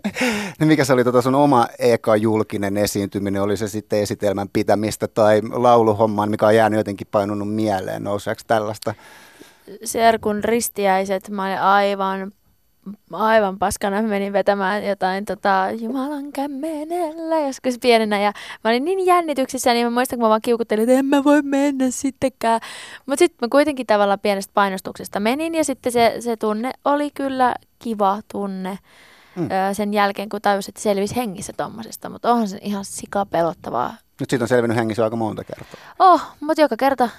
[0.60, 3.42] no mikä se oli tota sun oma eka julkinen esiintyminen?
[3.42, 8.04] Oli se sitten esitelmän pitämistä tai lauluhommaan, mikä on jäänyt jotenkin painunut mieleen?
[8.04, 8.94] Nouseeko tällaista?
[9.84, 12.32] Serkun ristiäiset, mä olin aivan
[13.12, 18.32] aivan paskana menin vetämään jotain tota, Jumalan kämmenellä joskus pienenä ja
[18.64, 21.42] mä olin niin jännityksessä, niin mä muistan, kun mä vaan kiukuttelin, että en mä voi
[21.42, 22.60] mennä sittenkään.
[23.06, 27.54] Mutta sitten mä kuitenkin tavallaan pienestä painostuksesta menin ja sitten se, se tunne oli kyllä
[27.78, 28.78] kiva tunne
[29.36, 29.48] mm.
[29.72, 34.30] sen jälkeen, kun tajusin, että selvisi hengissä tommosesta, mutta onhan se ihan sika pelottavaa nyt
[34.30, 35.80] siitä on selvinnyt hengissä aika monta kertaa.
[35.98, 37.10] Oh, mutta joka kerta uh,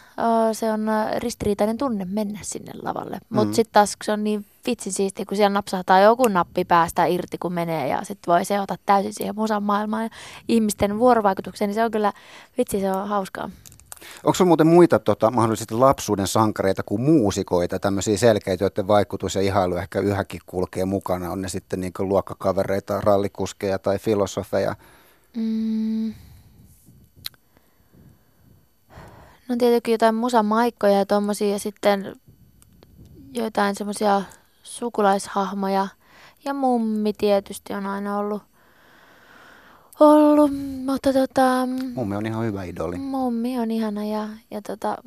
[0.52, 0.88] se on
[1.18, 3.18] ristiriitainen tunne mennä sinne lavalle.
[3.30, 3.54] Mutta mm.
[3.54, 7.54] sitten taas se on niin vitsi siisti, kun siellä napsahtaa joku nappi päästä irti, kun
[7.54, 10.10] menee ja sitten voi seota täysin siihen musan maailmaan ja
[10.48, 12.14] ihmisten vuorovaikutukseen, niin se on kyllä,
[12.58, 13.50] vitsi se on hauskaa.
[14.24, 19.42] Onko sinulla muuten muita tota, mahdollisesti lapsuuden sankareita kuin muusikoita, tämmöisiä selkeitä, joiden vaikutus ja
[19.42, 21.32] ihailu ehkä yhäkin kulkee mukana?
[21.32, 24.76] On ne sitten niin luokkakavereita, rallikuskeja tai filosofeja?
[25.36, 26.14] Mm.
[29.52, 32.16] No tietenkin jotain musamaikkoja ja tommosia ja sitten
[33.34, 34.22] joitain semmoisia
[34.64, 35.88] sukulaishahmoja.
[36.46, 38.44] Ja mummi tietysti on aina ollut,
[40.00, 40.52] ollut
[40.86, 41.68] mutta tota...
[41.94, 42.98] Mummi on ihan hyvä idoli.
[42.98, 44.98] Mummi on ihana ja, ja tota,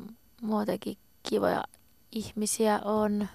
[0.42, 0.96] muutenkin
[1.28, 1.64] kivoja
[2.12, 3.28] ihmisiä on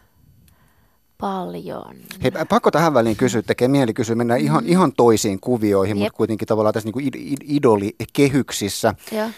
[1.17, 1.95] paljon.
[2.23, 4.45] Hei, pakko tähän väliin kysyä, tekee mieli kysyä, mennään mm.
[4.45, 6.05] ihan, ihan toisiin kuvioihin, Jep.
[6.05, 8.95] mutta kuitenkin tavallaan tässä niin idolikehyksissä.
[9.11, 9.29] Ja.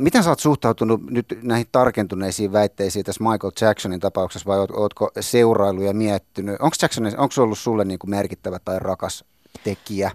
[0.00, 5.82] Miten sä oot suhtautunut nyt näihin tarkentuneisiin väitteisiin tässä Michael Jacksonin tapauksessa vai ootko seurailu
[5.82, 6.60] ja miettinyt?
[6.60, 9.24] Onko Jackson, onko ollut sulle niin kuin merkittävä tai rakas
[9.64, 10.10] tekijä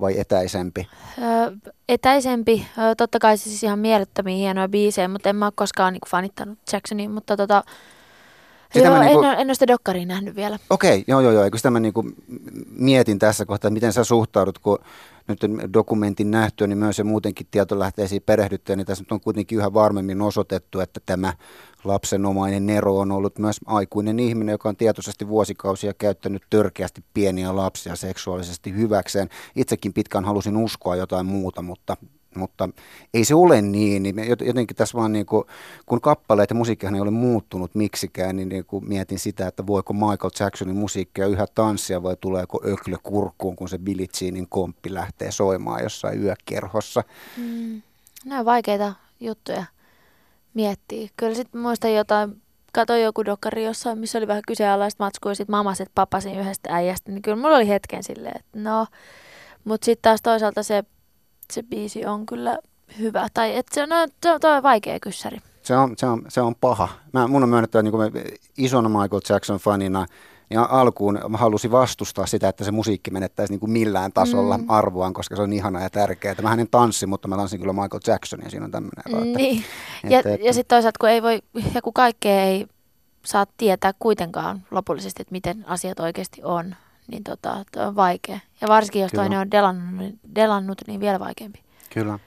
[0.00, 0.88] vai etäisempi?
[1.22, 2.66] Öö, etäisempi.
[2.78, 6.10] Öö, totta kai siis ihan mielettömiä hienoja biisejä, mutta en mä ole koskaan niin kuin
[6.10, 7.64] fanittanut Jacksonia, mutta tota,
[8.72, 9.22] sitä joo, niinku...
[9.22, 10.58] en, ole, en ole sitä dokkaria nähnyt vielä.
[10.70, 11.44] Okei, okay, joo joo joo.
[11.44, 12.04] Eikö sitä mä niinku
[12.70, 14.78] mietin tässä kohtaa, miten sä suhtaudut, kun
[15.28, 15.40] nyt
[15.72, 20.22] dokumentin nähtyä, niin myös se muutenkin tietolähteisiin perehdyttyä, niin tässä nyt on kuitenkin yhä varmemmin
[20.22, 21.32] osoitettu, että tämä
[21.84, 27.96] lapsenomainen Nero on ollut myös aikuinen ihminen, joka on tietoisesti vuosikausia käyttänyt törkeästi pieniä lapsia
[27.96, 29.28] seksuaalisesti hyväkseen.
[29.56, 31.96] Itsekin pitkään halusin uskoa jotain muuta, mutta
[32.36, 32.68] mutta
[33.14, 34.16] ei se ole niin, niin
[34.46, 35.44] jotenkin tässä vaan niin kuin,
[35.86, 39.92] kun kappaleet ja musiikkihan ei ole muuttunut miksikään, niin, niin kuin mietin sitä, että voiko
[39.92, 45.30] Michael Jacksonin musiikkia yhä tanssia vai tuleeko öklö kurkkuun, kun se Billie Jeanin komppi lähtee
[45.30, 47.04] soimaan jossain yökerhossa.
[47.36, 47.82] Mm,
[48.24, 49.64] nämä vaikeita juttuja
[50.54, 51.08] miettiä.
[51.16, 55.52] Kyllä sitten muistan jotain, katsoin joku dokkari jossain, missä oli vähän kyseenalaista matskua ja sitten
[55.52, 58.86] mamaset papasin yhdestä äijästä, niin kyllä mulla oli hetken silleen, että no,
[59.64, 60.84] mutta sitten taas toisaalta se,
[61.52, 62.58] se biisi on kyllä
[62.98, 65.38] hyvä, tai että se on, no, se on, toi on vaikea kyssäri.
[65.62, 66.88] Se on, se on, se on paha.
[67.12, 68.12] Mä, mun on myönnettävä niin kuin
[68.58, 70.06] isona Michael Jackson fanina,
[70.50, 74.64] ja alkuun mä halusin vastustaa sitä, että se musiikki menettäisi niin kuin millään tasolla mm.
[74.68, 76.34] arvoaan, koska se on ihana ja tärkeää.
[76.42, 79.32] Mä hänen tanssi, mutta mä tanssin kyllä Michael Jacksonia, siinä on tämmöinen.
[79.36, 79.64] Niin.
[80.10, 81.42] ja, että, ja sitten toisaalta, kun ei voi,
[81.74, 82.66] ja kun kaikkea ei
[83.24, 86.74] saa tietää kuitenkaan lopullisesti, että miten asiat oikeasti on,
[87.06, 88.38] niin tota, on vaikea.
[88.60, 89.22] Ja varsinkin, jos kyllä.
[89.22, 91.62] toinen on delannut, delannut, niin vielä vaikeampi.
[91.90, 92.18] Kyllä.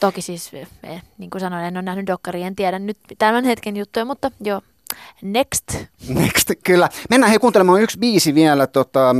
[0.00, 0.50] Toki siis,
[0.82, 4.30] eh, niin kuin sanoin, en ole nähnyt dokkaria, en tiedä nyt tämän hetken juttuja, mutta
[4.40, 4.62] joo,
[5.22, 5.64] Next.
[6.08, 6.88] Next, kyllä.
[7.10, 8.66] Mennään hei kuuntelemaan yksi biisi vielä.
[8.66, 9.14] Tota,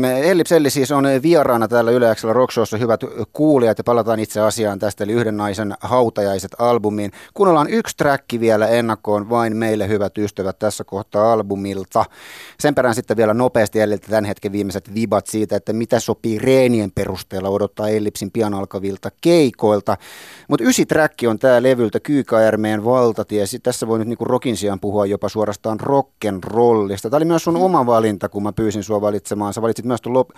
[0.50, 2.76] Elli siis on vieraana täällä Yleäksellä Rockshowssa.
[2.76, 3.00] Hyvät
[3.32, 7.12] kuulijat ja palataan itse asiaan tästä, eli Yhden naisen hautajaiset albumiin.
[7.34, 12.04] Kuunnellaan yksi träkki vielä ennakkoon, vain meille hyvät ystävät tässä kohtaa albumilta.
[12.60, 16.90] Sen perään sitten vielä nopeasti Elliltä tämän hetken viimeiset vibat siitä, että mitä sopii reenien
[16.94, 19.96] perusteella odottaa Ellipsin pian alkavilta keikoilta.
[20.48, 23.44] Mutta ysi träkki on tämä levyltä Kyykaärmeen valtatie.
[23.62, 27.10] Tässä voi nyt niinku rockin sijaan puhua jopa suorastaan rock'n'rollista.
[27.10, 29.54] Tämä oli myös sun oma valinta, kun mä pyysin sua valitsemaan.
[29.54, 30.30] Sä valitsit myös tuon lop,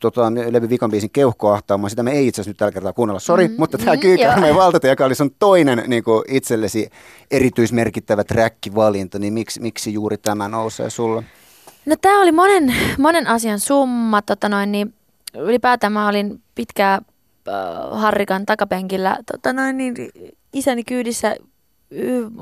[0.00, 1.90] tota, Levi Vikan biisin keuhkoahtaamaan.
[1.90, 4.54] Sitä me ei itse asiassa nyt tällä kertaa kuunnella, sori, mm, mutta tämä mm, Kyykärmeen
[4.54, 6.90] valtatie, joka oli sun toinen niin kuin itsellesi
[7.30, 11.24] erityismerkittävä track-valinta, niin miksi, miksi juuri tämä nousee sulle?
[11.86, 14.22] No tämä oli monen, monen asian summa.
[14.22, 14.94] Tota noin, niin
[15.34, 19.94] ylipäätään mä olin pitkää äh, Harrikan takapenkillä tota noin, niin
[20.52, 21.36] isäni kyydissä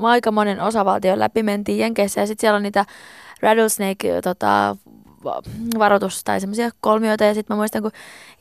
[0.01, 2.85] aika monen osavaltion läpi mentiin Jenkeissä ja sitten siellä on niitä
[3.41, 4.75] rattlesnake tota,
[5.79, 7.91] varoitus tai semmoisia kolmioita ja sitten mä muistan, kun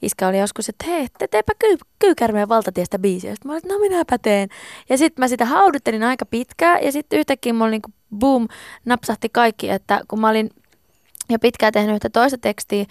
[0.02, 3.34] iskä oli joskus, että hei, te teepä ky- kyykärmeen valtatiestä biisiä.
[3.34, 4.48] Sitten mä olin, että no minäpä teen.
[4.88, 8.48] Ja sitten mä sitä hauduttelin aika pitkään ja sitten yhtäkkiä mulla niinku boom,
[8.84, 10.50] napsahti kaikki, että kun mä olin
[11.28, 12.84] jo pitkään tehnyt yhtä toista tekstiä,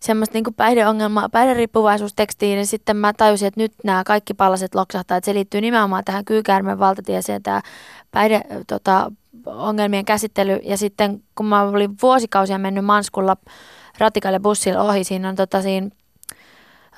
[0.00, 5.26] semmoista niin päihdeongelmaa, päihderiippuvaisuustekstiin, niin sitten mä tajusin, että nyt nämä kaikki palaset loksahtaa, että
[5.26, 7.62] se liittyy nimenomaan tähän kyykäärmen valtatieseen, tämä
[8.10, 9.12] päihde, tota,
[9.46, 10.60] ongelmien käsittely.
[10.62, 13.36] Ja sitten kun mä olin vuosikausia mennyt Manskulla
[13.98, 15.88] ratikalle bussilla ohi, siinä on tota, siinä,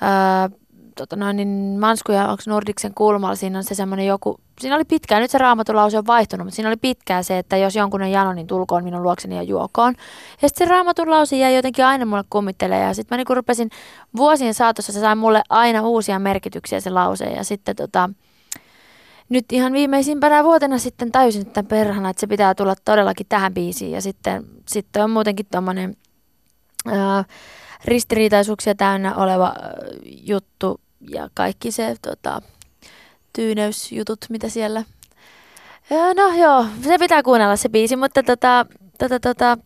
[0.01, 0.57] öö,
[0.97, 4.85] tota noin, niin Mansku ja onko Nordiksen kulmalla, siinä on se semmoinen joku, siinä oli
[4.85, 8.11] pitkään, nyt se raamatulause on vaihtunut, mutta siinä oli pitkään se, että jos jonkun on
[8.11, 9.95] jano, niin tulkoon minun luokseni ja juokoon.
[10.41, 13.69] Ja sitten se raamatulause jäi jotenkin aina mulle kummittelee ja sitten mä niinku rupesin
[14.17, 18.09] vuosien saatossa, se sai mulle aina uusia merkityksiä se lause ja sitten tota,
[19.29, 23.91] nyt ihan viimeisimpänä vuotena sitten täysin että perhana, että se pitää tulla todellakin tähän biisiin
[23.91, 25.97] ja sitten, sitten on muutenkin tuommoinen
[27.85, 29.53] ristiriitaisuuksia täynnä oleva
[30.05, 32.41] juttu ja kaikki se tota,
[33.33, 34.83] tyyneysjutut, mitä siellä...
[36.15, 38.65] No joo, se pitää kuunnella se biisi, mutta tota,
[38.99, 39.57] tota, tota,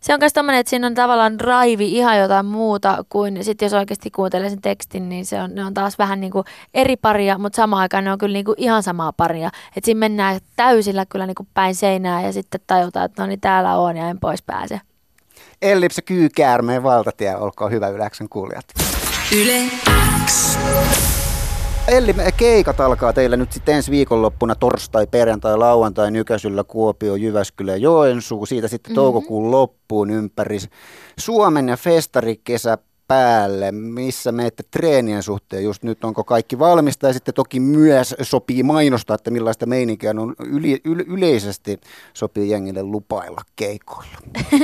[0.00, 3.72] se on myös tommonen, että siinä on tavallaan raivi ihan jotain muuta kuin sitten jos
[3.72, 6.44] oikeasti kuuntelee sen tekstin, niin se on, ne on taas vähän niin kuin
[6.74, 9.50] eri paria, mutta samaan aikaan ne on kyllä niin kuin ihan samaa paria.
[9.76, 13.40] Että siinä mennään täysillä kyllä niin kuin päin seinää ja sitten tajutaan, että no niin
[13.40, 14.80] täällä on ja en pois pääse.
[15.62, 18.64] Ellipse kyykäärmeen valtatie, olkoon hyvä Yläksän kuulijat.
[19.32, 19.62] Yle
[20.26, 20.58] X.
[21.92, 28.46] Elli, keikat alkaa teillä nyt sitten ensi viikonloppuna torstai, perjantai, lauantai, Nykäsyllä, Kuopio, Jyväskylä Joensuu.
[28.46, 28.94] Siitä sitten mm-hmm.
[28.94, 30.58] toukokuun loppuun ympäri
[31.18, 32.78] Suomen ja festarikesä
[33.08, 38.62] päälle, missä menette treenien suhteen just nyt, onko kaikki valmista ja sitten toki myös sopii
[38.62, 41.80] mainostaa, että millaista meininkiä on yli, yle, yleisesti
[42.14, 44.18] sopii jengille lupailla keikoilla.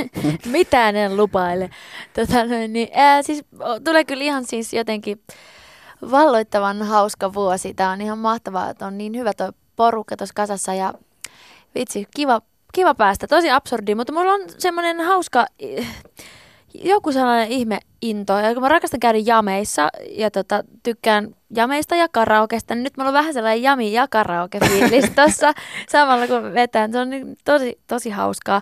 [0.51, 1.69] Mitään en lupaile.
[2.13, 3.43] Tota, niin, ää, siis,
[3.83, 5.21] tulee kyllä ihan siis jotenkin
[6.11, 7.73] valloittavan hauska vuosi.
[7.73, 10.93] Tämä on ihan mahtavaa, että on niin hyvä tuo porukka tuossa kasassa ja
[11.75, 12.41] vitsi, kiva,
[12.73, 13.27] kiva päästä.
[13.27, 15.45] Tosi absurdi, mutta mulla on semmoinen hauska
[16.73, 18.37] joku sellainen ihme into.
[18.37, 23.09] Ja kun mä rakastan käydä jameissa ja tota, tykkään jameista ja karaokesta, niin nyt mulla
[23.09, 25.53] on vähän sellainen jami ja karaoke fiilis tossa
[25.89, 26.91] samalla kun vetään.
[26.91, 28.61] Se on niin tosi, tosi hauskaa.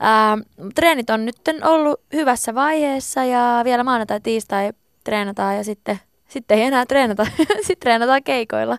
[0.00, 0.38] Ää,
[0.74, 4.72] treenit on nyt ollut hyvässä vaiheessa ja vielä maanantai, tiistai
[5.04, 6.00] treenataan ja sitten,
[6.30, 7.26] sitten ei enää treenata.
[7.66, 8.78] sitten treenataan keikoilla.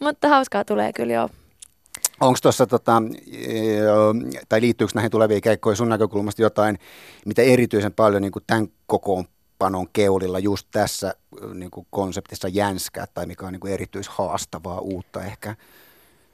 [0.00, 1.28] Mutta hauskaa tulee kyllä joo.
[2.20, 3.02] Onko tuossa, tota,
[4.48, 6.78] tai liittyykö näihin tuleviin keikkoihin sun näkökulmasta jotain,
[7.26, 11.14] mitä erityisen paljon niin kuin tämän kokoonpanon keulilla just tässä
[11.54, 15.56] niin kuin konseptissa jänskää, tai mikä on niin kuin erityishaastavaa uutta ehkä?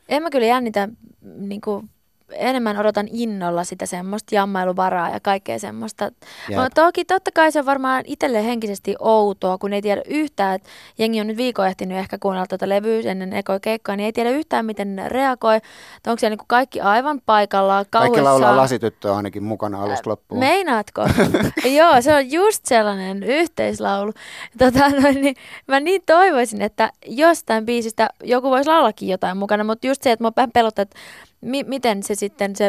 [0.08, 0.88] En mä kyllä jännitä
[1.22, 1.90] niin kuin
[2.32, 6.04] enemmän odotan innolla sitä semmoista jammailuvaraa ja kaikkea semmoista.
[6.48, 6.58] Jep.
[6.58, 10.68] No, toki totta kai se on varmaan itselle henkisesti outoa, kun ei tiedä yhtään, että
[10.98, 14.30] jengi on nyt viikon ehtinyt ehkä kuunnella tuota levyä ennen ekoja keikkaa, niin ei tiedä
[14.30, 15.56] yhtään, miten ne reagoi.
[15.56, 20.38] Että onko siellä niinku kaikki aivan paikallaan, Kaikki laulaa lasityttöä ainakin mukana alusta loppuun.
[20.38, 21.02] Meinaatko?
[21.78, 24.12] Joo, se on just sellainen yhteislaulu.
[24.58, 25.36] Tota, noin, niin,
[25.68, 30.24] mä niin toivoisin, että jostain biisistä joku voisi laulakin jotain mukana, mutta just se, että
[30.24, 30.96] mua vähän pelottaa, että
[31.40, 32.66] mi- miten se sitten se,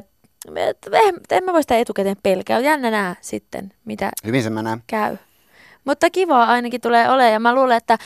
[0.56, 0.78] et,
[1.32, 4.78] en mä voi sitä etukäteen pelkää, jännä nää sitten, mitä Hyvin se menee.
[4.88, 5.18] käy.
[5.86, 7.98] Mutta kivaa ainakin tulee olemaan ja mä luulen, että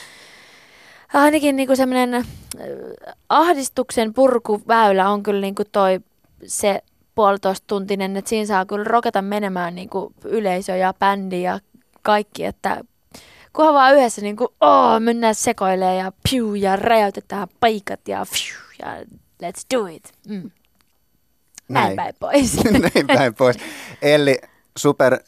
[1.14, 2.24] ainakin niinku semmoinen
[3.28, 6.00] ahdistuksen purkuväylä on kyllä niinku toi
[6.46, 6.80] se
[7.14, 11.60] puolitoista tuntinen, että siinä saa kyllä roketa menemään niinku yleisö ja bändi ja
[12.02, 12.80] kaikki, että
[13.52, 19.04] kunhan vaan yhdessä niinku, oh, mennään sekoilee ja piu ja räjäytetään paikat ja fiu ja
[19.42, 20.12] let's do it.
[20.28, 20.50] Mm.
[21.68, 22.64] Näin päin pois.
[22.64, 23.56] Näin päin pois.
[24.02, 24.38] Elli,
[24.76, 25.18] super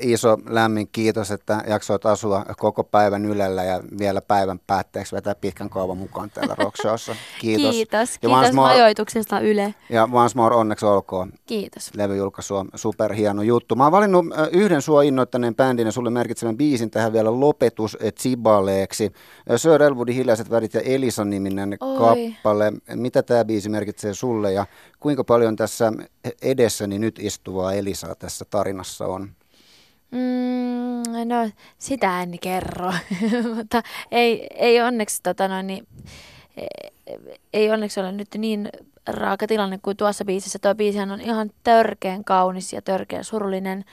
[0.00, 5.70] iso lämmin kiitos, että jaksoit asua koko päivän Ylellä ja vielä päivän päätteeksi vetää pitkän
[5.70, 7.16] kaavan mukaan täällä Rock Showssa.
[7.40, 7.70] Kiitos.
[7.70, 9.74] Kiitos, Ja kiitos more, majoituksesta Yle.
[9.90, 11.32] ja once more onneksi olkoon.
[11.46, 11.90] Kiitos.
[11.94, 13.74] Levyjulkaisu on superhieno juttu.
[13.76, 17.98] Mä oon valinnut äh, yhden sua innoittaneen bändin ja sulle merkitsevän biisin tähän vielä lopetus
[18.20, 19.12] Zibaleeksi.
[19.50, 21.98] Äh, Sir Elwoodin Hiljaiset värit ja Elisa-niminen Oi.
[21.98, 22.72] kappale.
[22.94, 24.66] Mitä tämä biisi merkitsee sulle ja
[25.00, 25.92] kuinka paljon tässä
[26.42, 29.30] edessäni nyt istuvaa Elisaa tässä tarinassa on?
[30.14, 32.92] Mm, no, sitä en kerro,
[33.56, 35.86] mutta ei, ei onneksi, tota noin, niin,
[36.56, 37.16] e-
[37.52, 38.68] ei onneksi ole nyt niin
[39.06, 40.58] raaka tilanne kuin tuossa biisissä.
[40.58, 43.84] Tuo biisihän on ihan törkeän kaunis ja törkeän surullinen.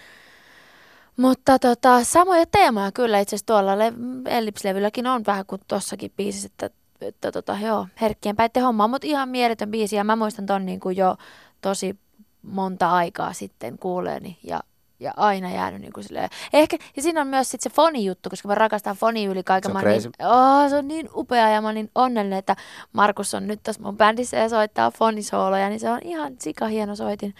[1.18, 3.94] Mutta tota, samoja teemoja kyllä itse asiassa tuolla le-
[4.26, 6.70] Ellipsilevylläkin on vähän kuin tuossakin biisissä, että,
[7.02, 10.80] että tota, joo, herkkien päitten hommaa, mutta ihan mieletön biisi ja mä muistan ton niin
[10.80, 11.16] kuin jo
[11.62, 12.00] tosi
[12.42, 14.60] monta aikaa sitten kuuleeni ja,
[15.02, 16.30] ja aina jäänyt niin kuin silleen.
[16.54, 19.72] Ehkä, ja siinä on myös sit se foni-juttu, koska mä rakastan foni yli kaiken.
[19.72, 22.56] Se on niin, oh, se on niin upea ja mä oon niin onnellinen, että
[22.94, 26.96] Markus on nyt tässä mun bändissä ja soittaa fonisooloja, niin se on ihan sika hieno
[26.96, 27.36] soitin.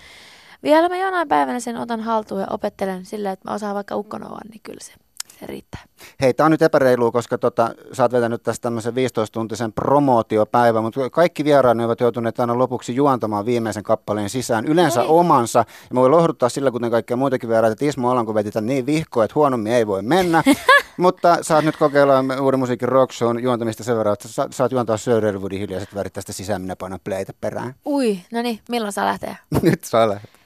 [0.64, 4.48] Vielä mä jonain päivänä sen otan haltuun ja opettelen silleen, että mä osaan vaikka ukkonovan,
[4.50, 4.94] niin kyllä se,
[5.40, 5.82] se riittää.
[6.22, 11.10] Hei, tämä on nyt epäreilua, koska tota, sä oot vetänyt tästä tämmöisen 15-tuntisen promootiopäivän, mutta
[11.10, 15.08] kaikki vieraani ovat joutuneet aina lopuksi juontamaan viimeisen kappaleen sisään, yleensä Oi.
[15.10, 15.60] omansa.
[15.60, 18.86] Ja mä voin lohduttaa sillä, kuten kaikkia muitakin vieraita, että Ismo Alanko veti tän niin
[18.86, 20.44] vihkoa, että huonommin ei voi mennä.
[20.98, 24.98] mutta saat nyt kokeilla uuden musiikin rock shown juontamista sen verran, että sa- saat juontaa
[24.98, 27.76] Sir Elwoodin hiljaiset värit tästä sisään, minä painan playtä perään.
[27.86, 29.36] Ui, no niin, milloin saa lähteä?
[29.62, 30.41] nyt saa lähteä.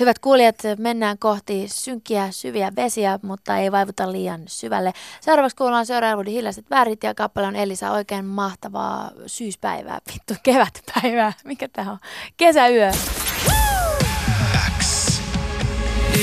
[0.00, 4.92] Hyvät kuulijat, mennään kohti synkkiä, syviä vesiä, mutta ei vaivuta liian syvälle.
[5.20, 11.68] Seuraavaksi kuullaan seuraavuuden hiljaiset värit ja kappale on Elisa oikein mahtavaa syyspäivää, vittu kevätpäivää, mikä
[11.68, 11.98] tää on,
[12.36, 12.90] kesäyö.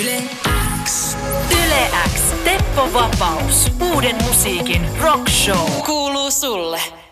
[0.01, 0.21] Yle
[0.83, 1.17] X.
[1.51, 2.21] Yle X.
[2.43, 3.71] Teppo Vapaus.
[3.93, 5.69] Uuden musiikin rock show.
[5.85, 7.04] Kuuluu sulle.